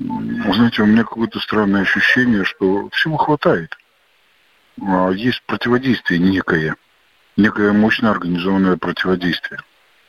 Знаете, 0.00 0.82
у 0.82 0.86
меня 0.86 1.04
какое-то 1.04 1.38
странное 1.40 1.82
ощущение, 1.82 2.44
что 2.44 2.88
всего 2.90 3.16
хватает. 3.16 3.76
А 4.80 5.10
есть 5.10 5.42
противодействие 5.46 6.18
некое– 6.18 6.76
некое 7.40 7.72
мощное 7.72 8.10
организованное 8.10 8.76
противодействие. 8.76 9.60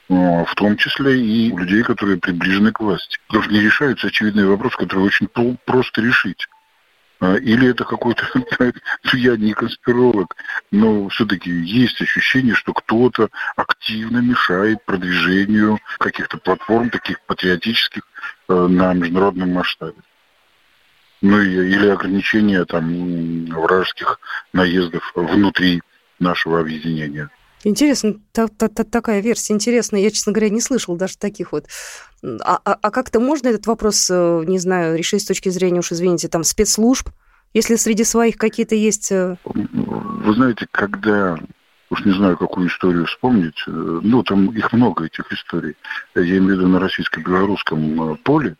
В 0.10 0.56
том 0.56 0.76
числе 0.76 1.22
и 1.22 1.52
у 1.52 1.58
людей, 1.58 1.84
которые 1.84 2.18
приближены 2.18 2.72
к 2.74 2.82
власти. 2.82 3.18
Потому 3.28 3.44
что 3.44 3.54
не 3.54 3.62
решаются 3.62 4.08
очевидные 4.08 4.46
вопросы, 4.46 4.78
которые 4.78 5.06
очень 5.06 5.28
просто 5.28 6.02
решить. 6.02 6.48
А, 7.22 7.36
или 7.36 7.70
это 7.70 7.86
какой-то, 7.86 8.28
ну, 8.34 8.74
я 9.14 9.38
не 9.38 9.54
конспиролог, 9.54 10.36
но 10.72 11.08
все-таки 11.10 11.52
есть 11.52 12.02
ощущение, 12.02 12.56
что 12.56 12.74
кто-то 12.74 13.30
активно 13.56 14.18
мешает 14.18 14.84
продвижению 14.86 15.80
каких-то 16.00 16.38
платформ, 16.40 16.90
таких 16.90 17.22
патриотических, 17.22 18.02
на 18.68 18.94
международном 18.94 19.52
масштабе. 19.52 20.02
Ну 21.22 21.40
или 21.40 21.88
ограничения 21.88 22.66
там 22.66 23.46
вражеских 23.46 24.20
наездов 24.54 25.12
внутри 25.16 25.82
нашего 26.20 26.60
объединения. 26.60 27.30
Интересно, 27.64 28.16
та, 28.32 28.48
та, 28.48 28.70
та, 28.70 28.84
такая 28.84 29.22
версия 29.22 29.54
интересная. 29.54 30.02
Я, 30.02 30.10
честно 30.10 30.32
говоря, 30.32 30.50
не 30.50 30.62
слышал 30.62 30.96
даже 30.96 31.18
таких 31.18 31.52
вот. 31.52 31.68
А, 32.24 32.60
а, 32.66 32.78
а 32.82 32.92
как-то 32.92 33.20
можно 33.20 33.50
этот 33.50 33.68
вопрос, 33.68 34.10
э, 34.10 34.44
не 34.48 34.58
знаю, 34.58 34.98
решить 34.98 35.22
с 35.22 35.26
точки 35.26 35.50
зрения, 35.50 35.80
уж 35.80 35.92
извините, 35.92 36.28
там, 36.28 36.44
спецслужб? 36.44 37.10
Если 37.54 37.76
среди 37.76 38.04
своих 38.04 38.38
какие-то 38.38 38.74
есть... 38.74 39.12
Э, 39.12 39.38
Вы 39.44 40.34
знаете, 40.34 40.66
когда 40.72 41.38
уж 41.92 42.06
не 42.06 42.14
знаю, 42.14 42.38
какую 42.38 42.70
историю 42.70 43.06
вспомнить, 43.06 43.62
э, 43.68 43.72
ну, 43.72 44.24
там 44.24 44.48
их 44.48 44.74
много, 44.74 45.06
этих 45.06 45.32
историй. 45.32 45.76
Я 46.16 46.24
имею 46.24 46.46
в 46.46 46.50
виду 46.52 46.68
на 46.68 46.80
российско-белорусском 46.80 48.18
поле, 48.24 48.56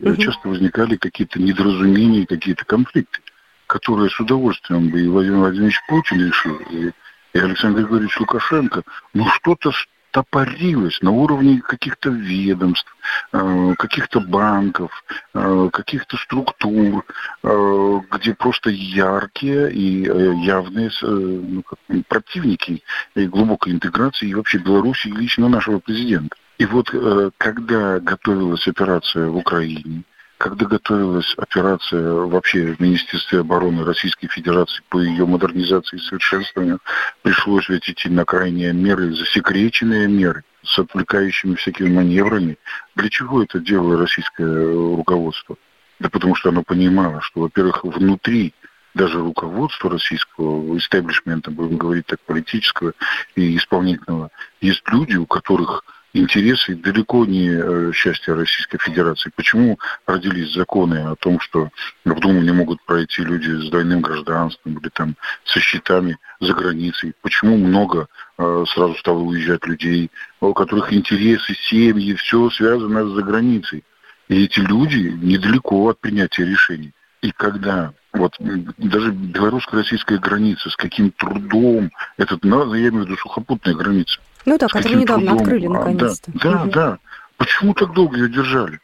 угу. 0.00 0.16
часто 0.16 0.48
возникали 0.48 0.96
какие-то 0.96 1.40
недоразумения, 1.40 2.26
какие-то 2.26 2.66
конфликты, 2.66 3.20
которые 3.66 4.10
с 4.10 4.20
удовольствием 4.20 4.90
бы 4.90 5.00
и 5.00 5.08
Владимир 5.08 5.38
Владимирович 5.38 5.80
Путин 5.88 6.26
решил, 6.26 6.56
и 6.70 6.92
и 7.32 7.38
Александр 7.38 7.80
Григорьевич 7.80 8.18
Лукашенко, 8.20 8.82
ну 9.14 9.26
что-то 9.30 9.72
топорилось 10.12 11.00
на 11.00 11.10
уровне 11.10 11.60
каких-то 11.60 12.10
ведомств, 12.10 12.94
э, 13.32 13.74
каких-то 13.78 14.20
банков, 14.20 15.04
э, 15.34 15.70
каких-то 15.72 16.16
структур, 16.18 17.04
э, 17.42 18.00
где 18.12 18.34
просто 18.34 18.70
яркие 18.70 19.72
и 19.72 20.02
явные 20.44 20.90
ну, 21.02 21.64
противники 22.08 22.82
глубокой 23.16 23.72
интеграции 23.72 24.28
и 24.28 24.34
вообще 24.34 24.58
Беларуси 24.58 25.08
и 25.08 25.12
лично 25.12 25.48
нашего 25.48 25.78
президента. 25.78 26.36
И 26.58 26.66
вот 26.66 26.94
когда 27.38 27.98
готовилась 27.98 28.68
операция 28.68 29.26
в 29.26 29.36
Украине, 29.36 30.04
когда 30.42 30.66
готовилась 30.66 31.32
операция 31.36 32.02
вообще 32.02 32.74
в 32.74 32.80
Министерстве 32.80 33.40
обороны 33.40 33.84
Российской 33.84 34.26
Федерации 34.26 34.82
по 34.88 35.00
ее 35.00 35.24
модернизации 35.24 35.98
и 35.98 36.00
совершенствованию, 36.00 36.80
пришлось 37.22 37.68
ведь 37.68 37.88
идти 37.88 38.08
на 38.08 38.24
крайние 38.24 38.72
меры, 38.72 39.14
засекреченные 39.14 40.08
меры 40.08 40.42
с 40.64 40.76
отвлекающими 40.80 41.54
всякими 41.54 41.94
маневрами. 41.94 42.58
Для 42.96 43.08
чего 43.08 43.44
это 43.44 43.60
делало 43.60 43.96
российское 43.96 44.72
руководство? 44.96 45.54
Да 46.00 46.10
потому 46.10 46.34
что 46.34 46.48
оно 46.48 46.64
понимало, 46.64 47.20
что, 47.20 47.42
во-первых, 47.42 47.84
внутри 47.84 48.52
даже 48.94 49.20
руководства 49.20 49.90
российского 49.90 50.76
истеблишмента, 50.76 51.52
будем 51.52 51.76
говорить 51.76 52.06
так, 52.06 52.18
политического 52.26 52.94
и 53.36 53.56
исполнительного, 53.56 54.30
есть 54.60 54.82
люди, 54.90 55.14
у 55.14 55.26
которых 55.26 55.84
интересы 56.12 56.74
далеко 56.74 57.24
не 57.24 57.48
э, 57.48 57.92
счастье 57.92 58.34
Российской 58.34 58.78
Федерации. 58.78 59.32
Почему 59.34 59.78
родились 60.06 60.54
законы 60.54 61.10
о 61.10 61.16
том, 61.16 61.40
что 61.40 61.70
в 62.04 62.20
Думу 62.20 62.42
не 62.42 62.52
могут 62.52 62.82
пройти 62.84 63.22
люди 63.22 63.50
с 63.50 63.70
двойным 63.70 64.00
гражданством 64.00 64.78
или 64.78 64.88
там 64.90 65.16
со 65.44 65.60
счетами 65.60 66.18
за 66.40 66.52
границей? 66.54 67.14
Почему 67.22 67.56
много 67.56 68.08
э, 68.38 68.64
сразу 68.68 68.94
стало 68.96 69.20
уезжать 69.20 69.66
людей, 69.66 70.10
у 70.40 70.52
которых 70.52 70.92
интересы, 70.92 71.54
семьи, 71.54 72.14
все 72.14 72.50
связано 72.50 73.06
с 73.06 73.12
заграницей? 73.14 73.84
И 74.28 74.44
эти 74.44 74.60
люди 74.60 75.16
недалеко 75.22 75.88
от 75.88 76.00
принятия 76.00 76.44
решений. 76.44 76.92
И 77.22 77.30
когда 77.32 77.92
вот 78.12 78.36
даже 78.38 79.10
белорусско-российская 79.10 80.18
граница, 80.18 80.70
с 80.70 80.76
каким 80.76 81.10
трудом, 81.12 81.90
этот, 82.18 82.44
ну, 82.44 82.74
я 82.74 82.88
имею 82.88 83.04
в 83.04 83.06
виду 83.06 83.16
сухопутная 83.16 83.74
граница. 83.74 84.20
Ну 84.44 84.58
да, 84.58 84.68
которую 84.68 85.00
недавно 85.00 85.26
трудом, 85.26 85.42
открыли 85.42 85.66
наконец-то. 85.66 86.30
Да, 86.34 86.40
да, 86.50 86.62
угу. 86.62 86.70
да. 86.70 86.98
Почему 87.36 87.74
так 87.74 87.92
долго 87.92 88.16
ее 88.16 88.28
держали? 88.28 88.80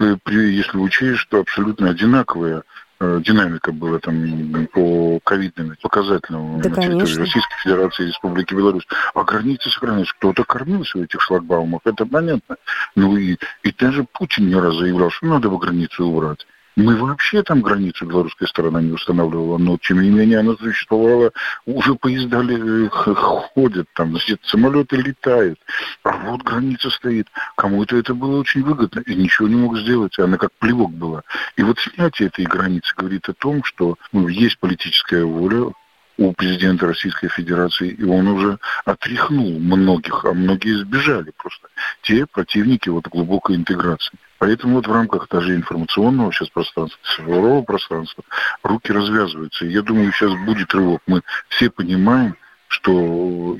Э, 0.00 0.16
если 0.26 0.78
учесть, 0.78 1.20
что 1.20 1.40
абсолютно 1.40 1.90
одинаковая 1.90 2.64
э, 2.98 3.20
динамика 3.24 3.72
была 3.72 3.98
там 4.00 4.66
по 4.72 5.20
ковидным 5.20 5.76
показателям 5.80 6.60
да, 6.60 6.68
на 6.68 6.74
территории 6.74 6.98
конечно. 6.98 7.20
Российской 7.20 7.56
Федерации 7.62 8.04
и 8.04 8.06
Республики 8.08 8.54
Беларусь. 8.54 8.86
А 9.14 9.22
границы 9.22 9.70
сохранились. 9.70 10.12
Кто-то 10.12 10.44
кормился 10.44 10.98
в 10.98 11.02
этих 11.02 11.20
шлагбаумах, 11.20 11.82
это 11.84 12.04
понятно. 12.04 12.56
Ну 12.96 13.16
и, 13.16 13.36
и 13.62 13.72
даже 13.72 14.04
Путин 14.04 14.48
не 14.48 14.56
раз 14.56 14.74
заявлял, 14.76 15.10
что 15.10 15.26
надо 15.26 15.48
бы 15.48 15.58
границу 15.58 16.04
убрать. 16.04 16.46
Мы 16.74 16.96
вообще 16.96 17.42
там 17.42 17.60
границу 17.60 18.06
белорусская 18.06 18.46
сторона 18.46 18.80
не 18.80 18.92
устанавливала, 18.92 19.58
но 19.58 19.76
тем 19.76 20.00
не 20.00 20.10
менее 20.10 20.38
она 20.38 20.54
существовала, 20.56 21.30
уже 21.66 21.94
поезда 21.94 22.42
ходят 22.88 23.88
там, 23.94 24.10
значит, 24.10 24.40
самолеты 24.44 24.96
летают, 24.96 25.58
а 26.02 26.16
вот 26.30 26.42
граница 26.42 26.88
стоит. 26.90 27.28
Кому-то 27.56 27.96
это 27.96 28.14
было 28.14 28.40
очень 28.40 28.62
выгодно, 28.62 29.00
и 29.00 29.14
ничего 29.14 29.48
не 29.48 29.56
мог 29.56 29.78
сделать, 29.78 30.18
она 30.18 30.38
как 30.38 30.52
плевок 30.58 30.92
была. 30.92 31.22
И 31.56 31.62
вот 31.62 31.78
снятие 31.78 32.28
этой 32.28 32.46
границы 32.46 32.94
говорит 32.96 33.28
о 33.28 33.34
том, 33.34 33.62
что 33.64 33.96
ну, 34.12 34.28
есть 34.28 34.58
политическая 34.58 35.24
воля, 35.24 35.72
у 36.18 36.32
президента 36.32 36.86
Российской 36.86 37.28
Федерации, 37.28 37.88
и 37.88 38.04
он 38.04 38.28
уже 38.28 38.58
отряхнул 38.84 39.58
многих, 39.58 40.24
а 40.24 40.32
многие 40.32 40.78
сбежали 40.78 41.32
просто. 41.36 41.68
Те 42.02 42.26
противники 42.26 42.88
вот 42.90 43.08
глубокой 43.08 43.56
интеграции. 43.56 44.18
Поэтому 44.42 44.74
вот 44.74 44.88
в 44.88 44.92
рамках 44.92 45.28
даже 45.28 45.54
информационного 45.54 46.32
сейчас 46.32 46.48
пространства, 46.48 46.98
цифрового 47.04 47.62
пространства, 47.62 48.24
руки 48.64 48.90
развязываются. 48.90 49.64
И 49.64 49.70
я 49.70 49.82
думаю, 49.82 50.10
сейчас 50.10 50.32
будет 50.44 50.74
рывок. 50.74 51.00
Мы 51.06 51.22
все 51.48 51.70
понимаем, 51.70 52.34
что 52.66 52.90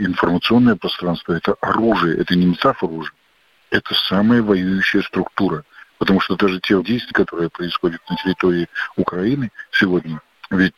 информационное 0.00 0.74
пространство– 0.74 1.32
это 1.34 1.54
оружие, 1.60 2.18
это 2.18 2.34
не 2.34 2.46
метафора 2.46 2.90
уже. 2.90 3.12
Это 3.70 3.94
самая 4.08 4.42
воюющая 4.42 5.02
структура. 5.02 5.62
Потому 5.98 6.18
что 6.18 6.34
даже 6.34 6.58
те 6.58 6.82
действия, 6.82 7.12
которые 7.12 7.48
происходят 7.48 8.00
на 8.10 8.16
территории 8.16 8.66
Украины 8.96 9.52
сегодня, 9.70 10.20
ведь 10.50 10.74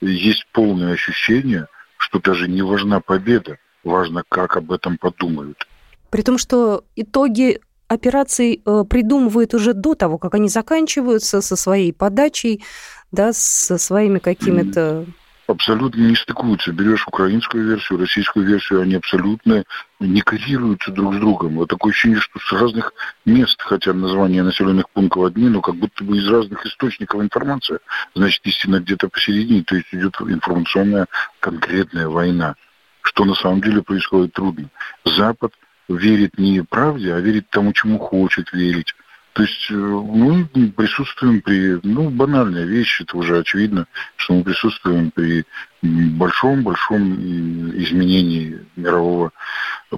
есть 0.00 0.46
полное 0.52 0.92
ощущение, 0.92 1.66
что 1.96 2.20
даже 2.20 2.46
не 2.46 2.62
важна 2.62 3.00
победа, 3.00 3.58
важно, 3.82 4.22
как 4.28 4.56
об 4.56 4.70
этом 4.70 4.98
подумают. 4.98 5.66
При 6.10 6.22
том, 6.22 6.38
что 6.38 6.84
итоги 6.94 7.60
операций 7.88 8.62
э, 8.64 8.84
придумывают 8.88 9.54
уже 9.54 9.74
до 9.74 9.94
того, 9.94 10.18
как 10.18 10.34
они 10.34 10.48
заканчиваются 10.48 11.40
со 11.40 11.56
своей 11.56 11.92
подачей, 11.92 12.62
да, 13.10 13.32
со 13.32 13.78
своими 13.78 14.18
какими-то 14.18 15.06
абсолютно 15.48 16.02
не 16.02 16.14
стыкуются. 16.14 16.72
Берешь 16.72 17.06
украинскую 17.06 17.66
версию, 17.66 17.98
российскую 17.98 18.46
версию, 18.46 18.82
они 18.82 18.94
абсолютно 18.94 19.64
не 19.98 20.20
коррелируются 20.20 20.92
друг 20.92 21.14
с 21.14 21.18
другом. 21.18 21.56
Вот 21.56 21.70
такое 21.70 21.90
ощущение, 21.90 22.20
что 22.20 22.38
с 22.38 22.52
разных 22.52 22.92
мест, 23.24 23.60
хотя 23.60 23.92
названия 23.92 24.42
населенных 24.42 24.88
пунктов 24.90 25.24
одни, 25.24 25.48
но 25.48 25.60
как 25.60 25.76
будто 25.76 26.04
бы 26.04 26.18
из 26.18 26.28
разных 26.28 26.64
источников 26.66 27.22
информация. 27.22 27.80
Значит, 28.14 28.44
истина 28.44 28.80
где-то 28.80 29.08
посередине, 29.08 29.64
то 29.64 29.74
есть 29.74 29.88
идет 29.92 30.16
информационная 30.20 31.06
конкретная 31.40 32.08
война. 32.08 32.54
Что 33.00 33.24
на 33.24 33.34
самом 33.34 33.62
деле 33.62 33.82
происходит 33.82 34.34
трудно. 34.34 34.68
Запад 35.04 35.52
верит 35.88 36.38
не 36.38 36.62
правде, 36.62 37.14
а 37.14 37.20
верит 37.20 37.48
тому, 37.50 37.72
чему 37.72 37.98
хочет 37.98 38.52
верить. 38.52 38.94
То 39.32 39.42
есть 39.42 39.70
э, 39.70 39.74
мы 39.74 40.46
присутствуем 40.46 41.40
при, 41.40 41.78
ну, 41.84 42.10
банальная 42.10 42.64
вещь, 42.64 43.00
это 43.00 43.16
уже 43.16 43.38
очевидно, 43.38 43.86
что 44.16 44.34
мы 44.34 44.42
присутствуем 44.42 45.10
при 45.12 45.44
большом-большом 45.82 47.14
изменении 47.78 48.60
мирового 48.76 49.32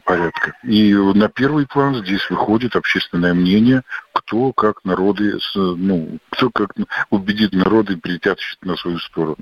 порядка. 0.04 0.54
И 0.62 0.94
на 0.94 1.28
первый 1.28 1.66
план 1.66 2.04
здесь 2.04 2.28
выходит 2.30 2.76
общественное 2.76 3.34
мнение, 3.34 3.82
кто 4.12 4.52
как 4.52 4.84
народы, 4.84 5.38
ну, 5.54 6.18
кто 6.30 6.50
как 6.50 6.74
убедит 7.10 7.52
народы 7.52 7.96
притягивать 7.96 8.58
на 8.62 8.76
свою 8.76 8.98
сторону. 8.98 9.36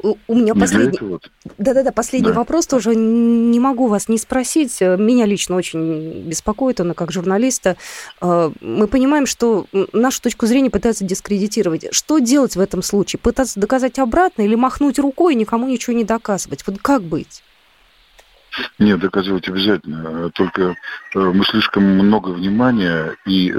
У, 0.00 0.16
у 0.28 0.34
меня 0.34 0.54
последний... 0.54 0.98
Да-да-да, 1.58 1.92
последний 1.92 2.30
да. 2.30 2.34
вопрос 2.34 2.66
тоже. 2.66 2.94
Не 2.94 3.60
могу 3.60 3.88
вас 3.88 4.08
не 4.08 4.18
спросить. 4.18 4.80
Меня 4.80 5.26
лично 5.26 5.56
очень 5.56 6.22
беспокоит, 6.28 6.80
он 6.80 6.94
как 6.94 7.12
журналиста. 7.12 7.76
Э, 8.20 8.50
мы 8.60 8.86
понимаем, 8.86 9.26
что 9.26 9.66
нашу 9.92 10.22
точку 10.22 10.46
зрения 10.46 10.70
пытаются 10.70 11.04
дискредитировать. 11.04 11.92
Что 11.92 12.18
делать 12.18 12.56
в 12.56 12.60
этом 12.60 12.82
случае? 12.82 13.20
Пытаться 13.20 13.60
доказать 13.60 13.98
обратно 13.98 14.42
или 14.42 14.54
махнуть 14.54 14.98
рукой 14.98 15.34
и 15.34 15.36
никому 15.36 15.71
ничего 15.72 15.96
не 15.96 16.04
доказывать? 16.04 16.66
Вот 16.66 16.78
как 16.80 17.02
быть? 17.02 17.42
Нет, 18.78 19.00
доказывать 19.00 19.48
обязательно. 19.48 20.30
Только 20.30 20.62
э, 21.14 21.18
мы 21.18 21.44
слишком 21.44 21.84
много 21.84 22.30
внимания 22.30 23.16
и 23.24 23.50
э, 23.50 23.54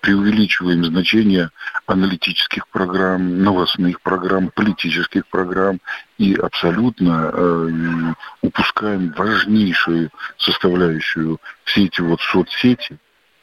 преувеличиваем 0.00 0.84
значение 0.84 1.50
аналитических 1.86 2.68
программ, 2.68 3.42
новостных 3.42 4.00
программ, 4.02 4.50
политических 4.54 5.26
программ 5.28 5.80
и 6.18 6.34
абсолютно 6.34 7.30
э, 7.32 8.14
упускаем 8.42 9.14
важнейшую 9.16 10.10
составляющую 10.36 11.38
все 11.64 11.84
эти 11.84 12.02
вот 12.02 12.20
соцсети, 12.20 12.98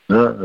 да, 0.07 0.35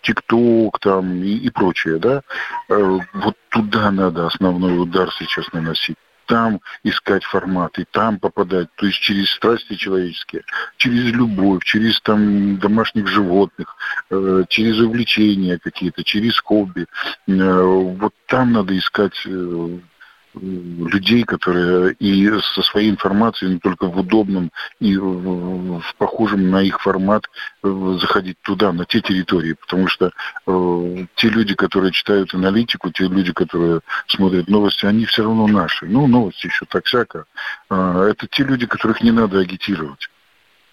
ТикТок 0.00 0.80
там 0.80 1.22
и, 1.22 1.34
и 1.34 1.50
прочее, 1.50 1.98
да, 1.98 2.22
вот 2.68 3.36
туда 3.50 3.90
надо 3.90 4.26
основной 4.26 4.80
удар 4.80 5.12
сейчас 5.12 5.52
наносить 5.52 5.96
там 6.26 6.60
искать 6.84 7.24
форматы, 7.24 7.86
там 7.90 8.18
попадать, 8.18 8.68
то 8.76 8.86
есть 8.86 8.98
через 8.98 9.30
страсти 9.30 9.74
человеческие, 9.74 10.42
через 10.76 11.12
любовь, 11.12 11.64
через 11.64 12.00
там 12.00 12.58
домашних 12.58 13.06
животных, 13.08 13.76
э, 14.10 14.44
через 14.48 14.78
увлечения 14.80 15.58
какие-то, 15.58 16.04
через 16.04 16.38
хобби. 16.40 16.86
Э, 17.28 17.62
вот 17.62 18.14
там 18.26 18.52
надо 18.52 18.76
искать 18.76 19.20
э, 19.26 19.78
людей, 20.34 21.24
которые 21.24 21.94
и 21.94 22.30
со 22.54 22.62
своей 22.62 22.90
информацией, 22.90 23.52
не 23.54 23.58
только 23.58 23.86
в 23.86 23.98
удобном 23.98 24.50
и 24.80 24.96
в, 24.96 25.80
в 25.80 25.94
похожем 25.98 26.50
на 26.50 26.62
их 26.62 26.80
формат 26.80 27.24
э, 27.62 27.98
заходить 28.00 28.38
туда, 28.42 28.72
на 28.72 28.84
те 28.84 29.00
территории, 29.00 29.54
потому 29.54 29.88
что 29.88 30.12
э, 30.46 31.06
те 31.16 31.28
люди, 31.28 31.54
которые 31.54 31.92
читают 31.92 32.34
аналитику, 32.34 32.90
те 32.90 33.04
люди, 33.04 33.32
которые 33.32 33.80
смотрят 34.06 34.48
новости, 34.48 34.86
они 34.86 35.04
все 35.04 35.24
равно 35.24 35.46
наши. 35.46 35.86
Ну, 35.86 36.06
новости 36.06 36.46
еще 36.46 36.64
так 36.66 36.86
всяко. 36.86 37.26
Э, 37.70 38.08
это 38.10 38.26
те 38.26 38.44
люди, 38.44 38.66
которых 38.66 39.02
не 39.02 39.10
надо 39.10 39.38
агитировать. 39.38 40.08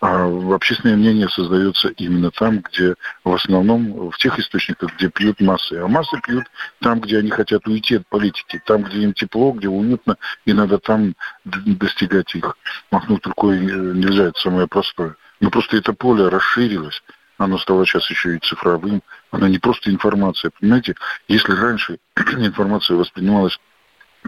А 0.01 0.25
общественное 0.53 0.95
мнение 0.95 1.27
создается 1.27 1.89
именно 1.89 2.31
там, 2.31 2.59
где 2.59 2.95
в 3.25 3.33
основном 3.33 4.09
в 4.11 4.17
тех 4.17 4.39
источниках, 4.39 4.95
где 4.95 5.09
пьют 5.09 5.41
массы. 5.41 5.73
А 5.73 5.87
массы 5.87 6.19
пьют 6.25 6.45
там, 6.79 7.01
где 7.01 7.17
они 7.17 7.29
хотят 7.29 7.67
уйти 7.67 7.95
от 7.95 8.07
политики, 8.07 8.61
там, 8.65 8.83
где 8.83 8.99
им 8.99 9.13
тепло, 9.13 9.51
где 9.51 9.67
уютно, 9.67 10.15
и 10.45 10.53
надо 10.53 10.77
там 10.77 11.15
достигать 11.43 12.33
их. 12.33 12.55
Махнуть 12.91 13.25
рукой 13.25 13.57
э, 13.57 13.59
нельзя, 13.59 14.25
это 14.27 14.39
самое 14.39 14.67
простое. 14.67 15.15
Но 15.41 15.49
просто 15.49 15.75
это 15.75 15.91
поле 15.91 16.29
расширилось, 16.29 17.01
оно 17.37 17.57
стало 17.57 17.85
сейчас 17.85 18.09
еще 18.09 18.35
и 18.35 18.39
цифровым, 18.39 19.01
оно 19.31 19.47
не 19.47 19.59
просто 19.59 19.89
информация. 19.89 20.51
Понимаете, 20.59 20.95
если 21.27 21.51
раньше 21.51 21.99
информация 22.15 22.95
воспринималась 22.95 23.59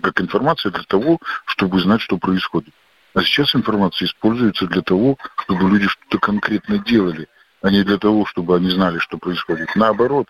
как 0.02 0.20
информация 0.22 0.72
для 0.72 0.84
того, 0.84 1.20
чтобы 1.46 1.80
знать, 1.80 2.02
что 2.02 2.18
происходит. 2.18 2.74
А 3.14 3.24
сейчас 3.24 3.56
информация 3.56 4.08
используется 4.08 4.68
для 4.68 4.82
того, 4.82 5.18
чтобы 5.44 5.70
люди 5.70 5.88
что-то 5.88 6.18
конкретно 6.20 6.78
делали, 6.80 7.28
а 7.62 7.70
не 7.70 7.84
для 7.84 7.98
того, 7.98 8.26
чтобы 8.26 8.56
они 8.56 8.70
знали, 8.70 9.00
что 9.00 9.18
происходит. 9.18 9.76
Наоборот, 9.76 10.28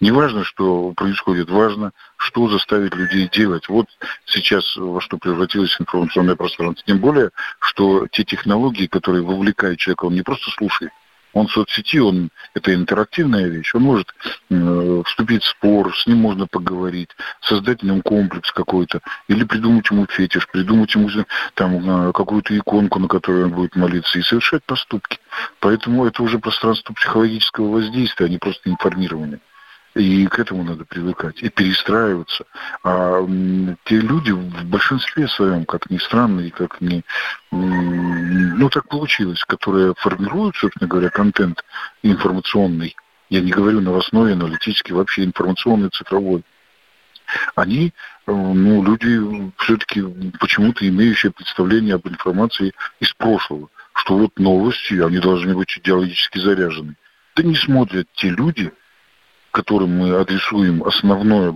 не 0.00 0.10
важно, 0.10 0.42
что 0.42 0.92
происходит, 0.96 1.50
важно, 1.50 1.92
что 2.16 2.48
заставит 2.48 2.94
людей 2.94 3.28
делать. 3.32 3.68
Вот 3.68 3.86
сейчас 4.24 4.74
во 4.76 5.00
что 5.00 5.18
превратилось 5.18 5.76
информационное 5.78 6.34
пространство. 6.34 6.84
Тем 6.86 6.98
более, 6.98 7.30
что 7.60 8.08
те 8.08 8.24
технологии, 8.24 8.86
которые 8.86 9.22
вовлекают 9.22 9.78
человека, 9.78 10.06
он 10.06 10.14
не 10.14 10.22
просто 10.22 10.50
слушает, 10.50 10.92
он 11.32 11.46
в 11.46 11.52
соцсети, 11.52 11.98
он, 11.98 12.30
это 12.54 12.74
интерактивная 12.74 13.46
вещь, 13.46 13.74
он 13.74 13.82
может 13.82 14.14
э, 14.50 15.02
вступить 15.06 15.42
в 15.42 15.48
спор, 15.48 15.96
с 15.96 16.06
ним 16.06 16.18
можно 16.18 16.46
поговорить, 16.46 17.10
создать 17.40 17.82
в 17.82 17.86
нем 17.86 18.02
комплекс 18.02 18.52
какой-то, 18.52 19.00
или 19.28 19.44
придумать 19.44 19.90
ему 19.90 20.06
фетиш, 20.06 20.48
придумать 20.48 20.94
ему 20.94 21.08
там 21.54 22.08
э, 22.08 22.12
какую-то 22.12 22.56
иконку, 22.56 22.98
на 22.98 23.08
которой 23.08 23.44
он 23.44 23.52
будет 23.52 23.76
молиться, 23.76 24.18
и 24.18 24.22
совершать 24.22 24.64
поступки. 24.64 25.18
Поэтому 25.60 26.06
это 26.06 26.22
уже 26.22 26.38
пространство 26.38 26.92
психологического 26.94 27.70
воздействия, 27.70 28.26
а 28.26 28.28
не 28.28 28.38
просто 28.38 28.70
информирования. 28.70 29.40
И 29.94 30.26
к 30.26 30.38
этому 30.38 30.64
надо 30.64 30.84
привыкать 30.86 31.42
и 31.42 31.50
перестраиваться. 31.50 32.46
А 32.82 33.20
те 33.84 33.96
люди 34.00 34.30
в 34.30 34.64
большинстве 34.64 35.28
своем, 35.28 35.66
как 35.66 35.90
ни 35.90 35.98
странно 35.98 36.40
и 36.40 36.50
как 36.50 36.80
ни... 36.80 37.04
Ну, 37.50 38.70
так 38.70 38.88
получилось, 38.88 39.44
которые 39.44 39.94
формируют, 39.98 40.56
собственно 40.56 40.88
говоря, 40.88 41.10
контент 41.10 41.62
информационный, 42.02 42.96
я 43.28 43.40
не 43.40 43.50
говорю 43.50 43.80
новостной, 43.80 44.32
аналитический, 44.32 44.94
вообще 44.94 45.24
информационный, 45.24 45.90
цифровой, 45.90 46.42
они, 47.54 47.92
э, 48.26 48.32
ну, 48.32 48.82
люди 48.82 49.52
все-таки 49.58 50.02
почему-то 50.38 50.86
имеющие 50.86 51.32
представление 51.32 51.94
об 51.94 52.06
информации 52.06 52.72
из 53.00 53.12
прошлого, 53.14 53.68
что 53.94 54.18
вот 54.18 54.38
новости, 54.38 54.94
они 54.94 55.18
должны 55.18 55.54
быть 55.54 55.78
идеологически 55.78 56.38
заряжены. 56.38 56.96
Да 57.36 57.42
не 57.42 57.56
смотрят 57.56 58.06
те 58.14 58.28
люди, 58.28 58.72
которым 59.52 59.96
мы 59.98 60.14
адресуем 60.14 60.82
основное, 60.82 61.54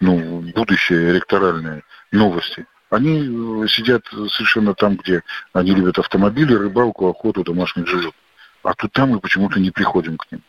ну, 0.00 0.44
будущее 0.54 1.10
электоральное 1.10 1.82
новости, 2.12 2.66
они 2.90 3.64
э, 3.64 3.68
сидят 3.68 4.04
совершенно 4.06 4.74
там, 4.74 4.96
где 4.96 5.22
они 5.52 5.72
любят 5.72 5.98
автомобили, 5.98 6.54
рыбалку, 6.54 7.08
охоту, 7.08 7.42
домашних 7.42 7.86
животных. 7.86 8.14
А 8.62 8.74
тут 8.74 8.92
там 8.92 9.10
мы 9.10 9.20
почему-то 9.20 9.58
не 9.58 9.70
приходим 9.70 10.16
к 10.18 10.30
ним. 10.30 10.42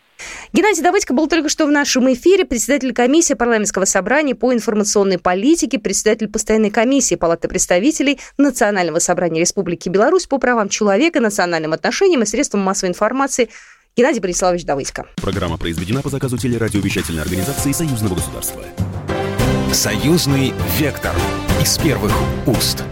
Геннадий 0.53 0.83
Давыдько 0.83 1.13
был 1.13 1.27
только 1.27 1.49
что 1.49 1.65
в 1.65 1.71
нашем 1.71 2.11
эфире, 2.13 2.45
председатель 2.45 2.93
комиссии 2.93 3.33
парламентского 3.33 3.85
собрания 3.85 4.35
по 4.35 4.53
информационной 4.53 5.17
политике, 5.17 5.79
председатель 5.79 6.27
постоянной 6.27 6.69
комиссии 6.69 7.15
Палаты 7.15 7.47
представителей 7.47 8.19
Национального 8.37 8.99
собрания 8.99 9.39
Республики 9.39 9.89
Беларусь 9.89 10.27
по 10.27 10.37
правам 10.37 10.69
человека, 10.69 11.19
национальным 11.19 11.73
отношениям 11.73 12.23
и 12.23 12.25
средствам 12.25 12.61
массовой 12.61 12.89
информации 12.89 13.49
Геннадий 13.97 14.21
Бориславович 14.21 14.63
Давыдько. 14.63 15.05
Программа 15.17 15.57
произведена 15.57 16.01
по 16.01 16.09
заказу 16.09 16.37
телерадиовещательной 16.37 17.21
организации 17.21 17.73
Союзного 17.73 18.15
государства. 18.15 18.63
Союзный 19.73 20.53
вектор 20.79 21.13
из 21.61 21.77
первых 21.77 22.13
уст. 22.45 22.85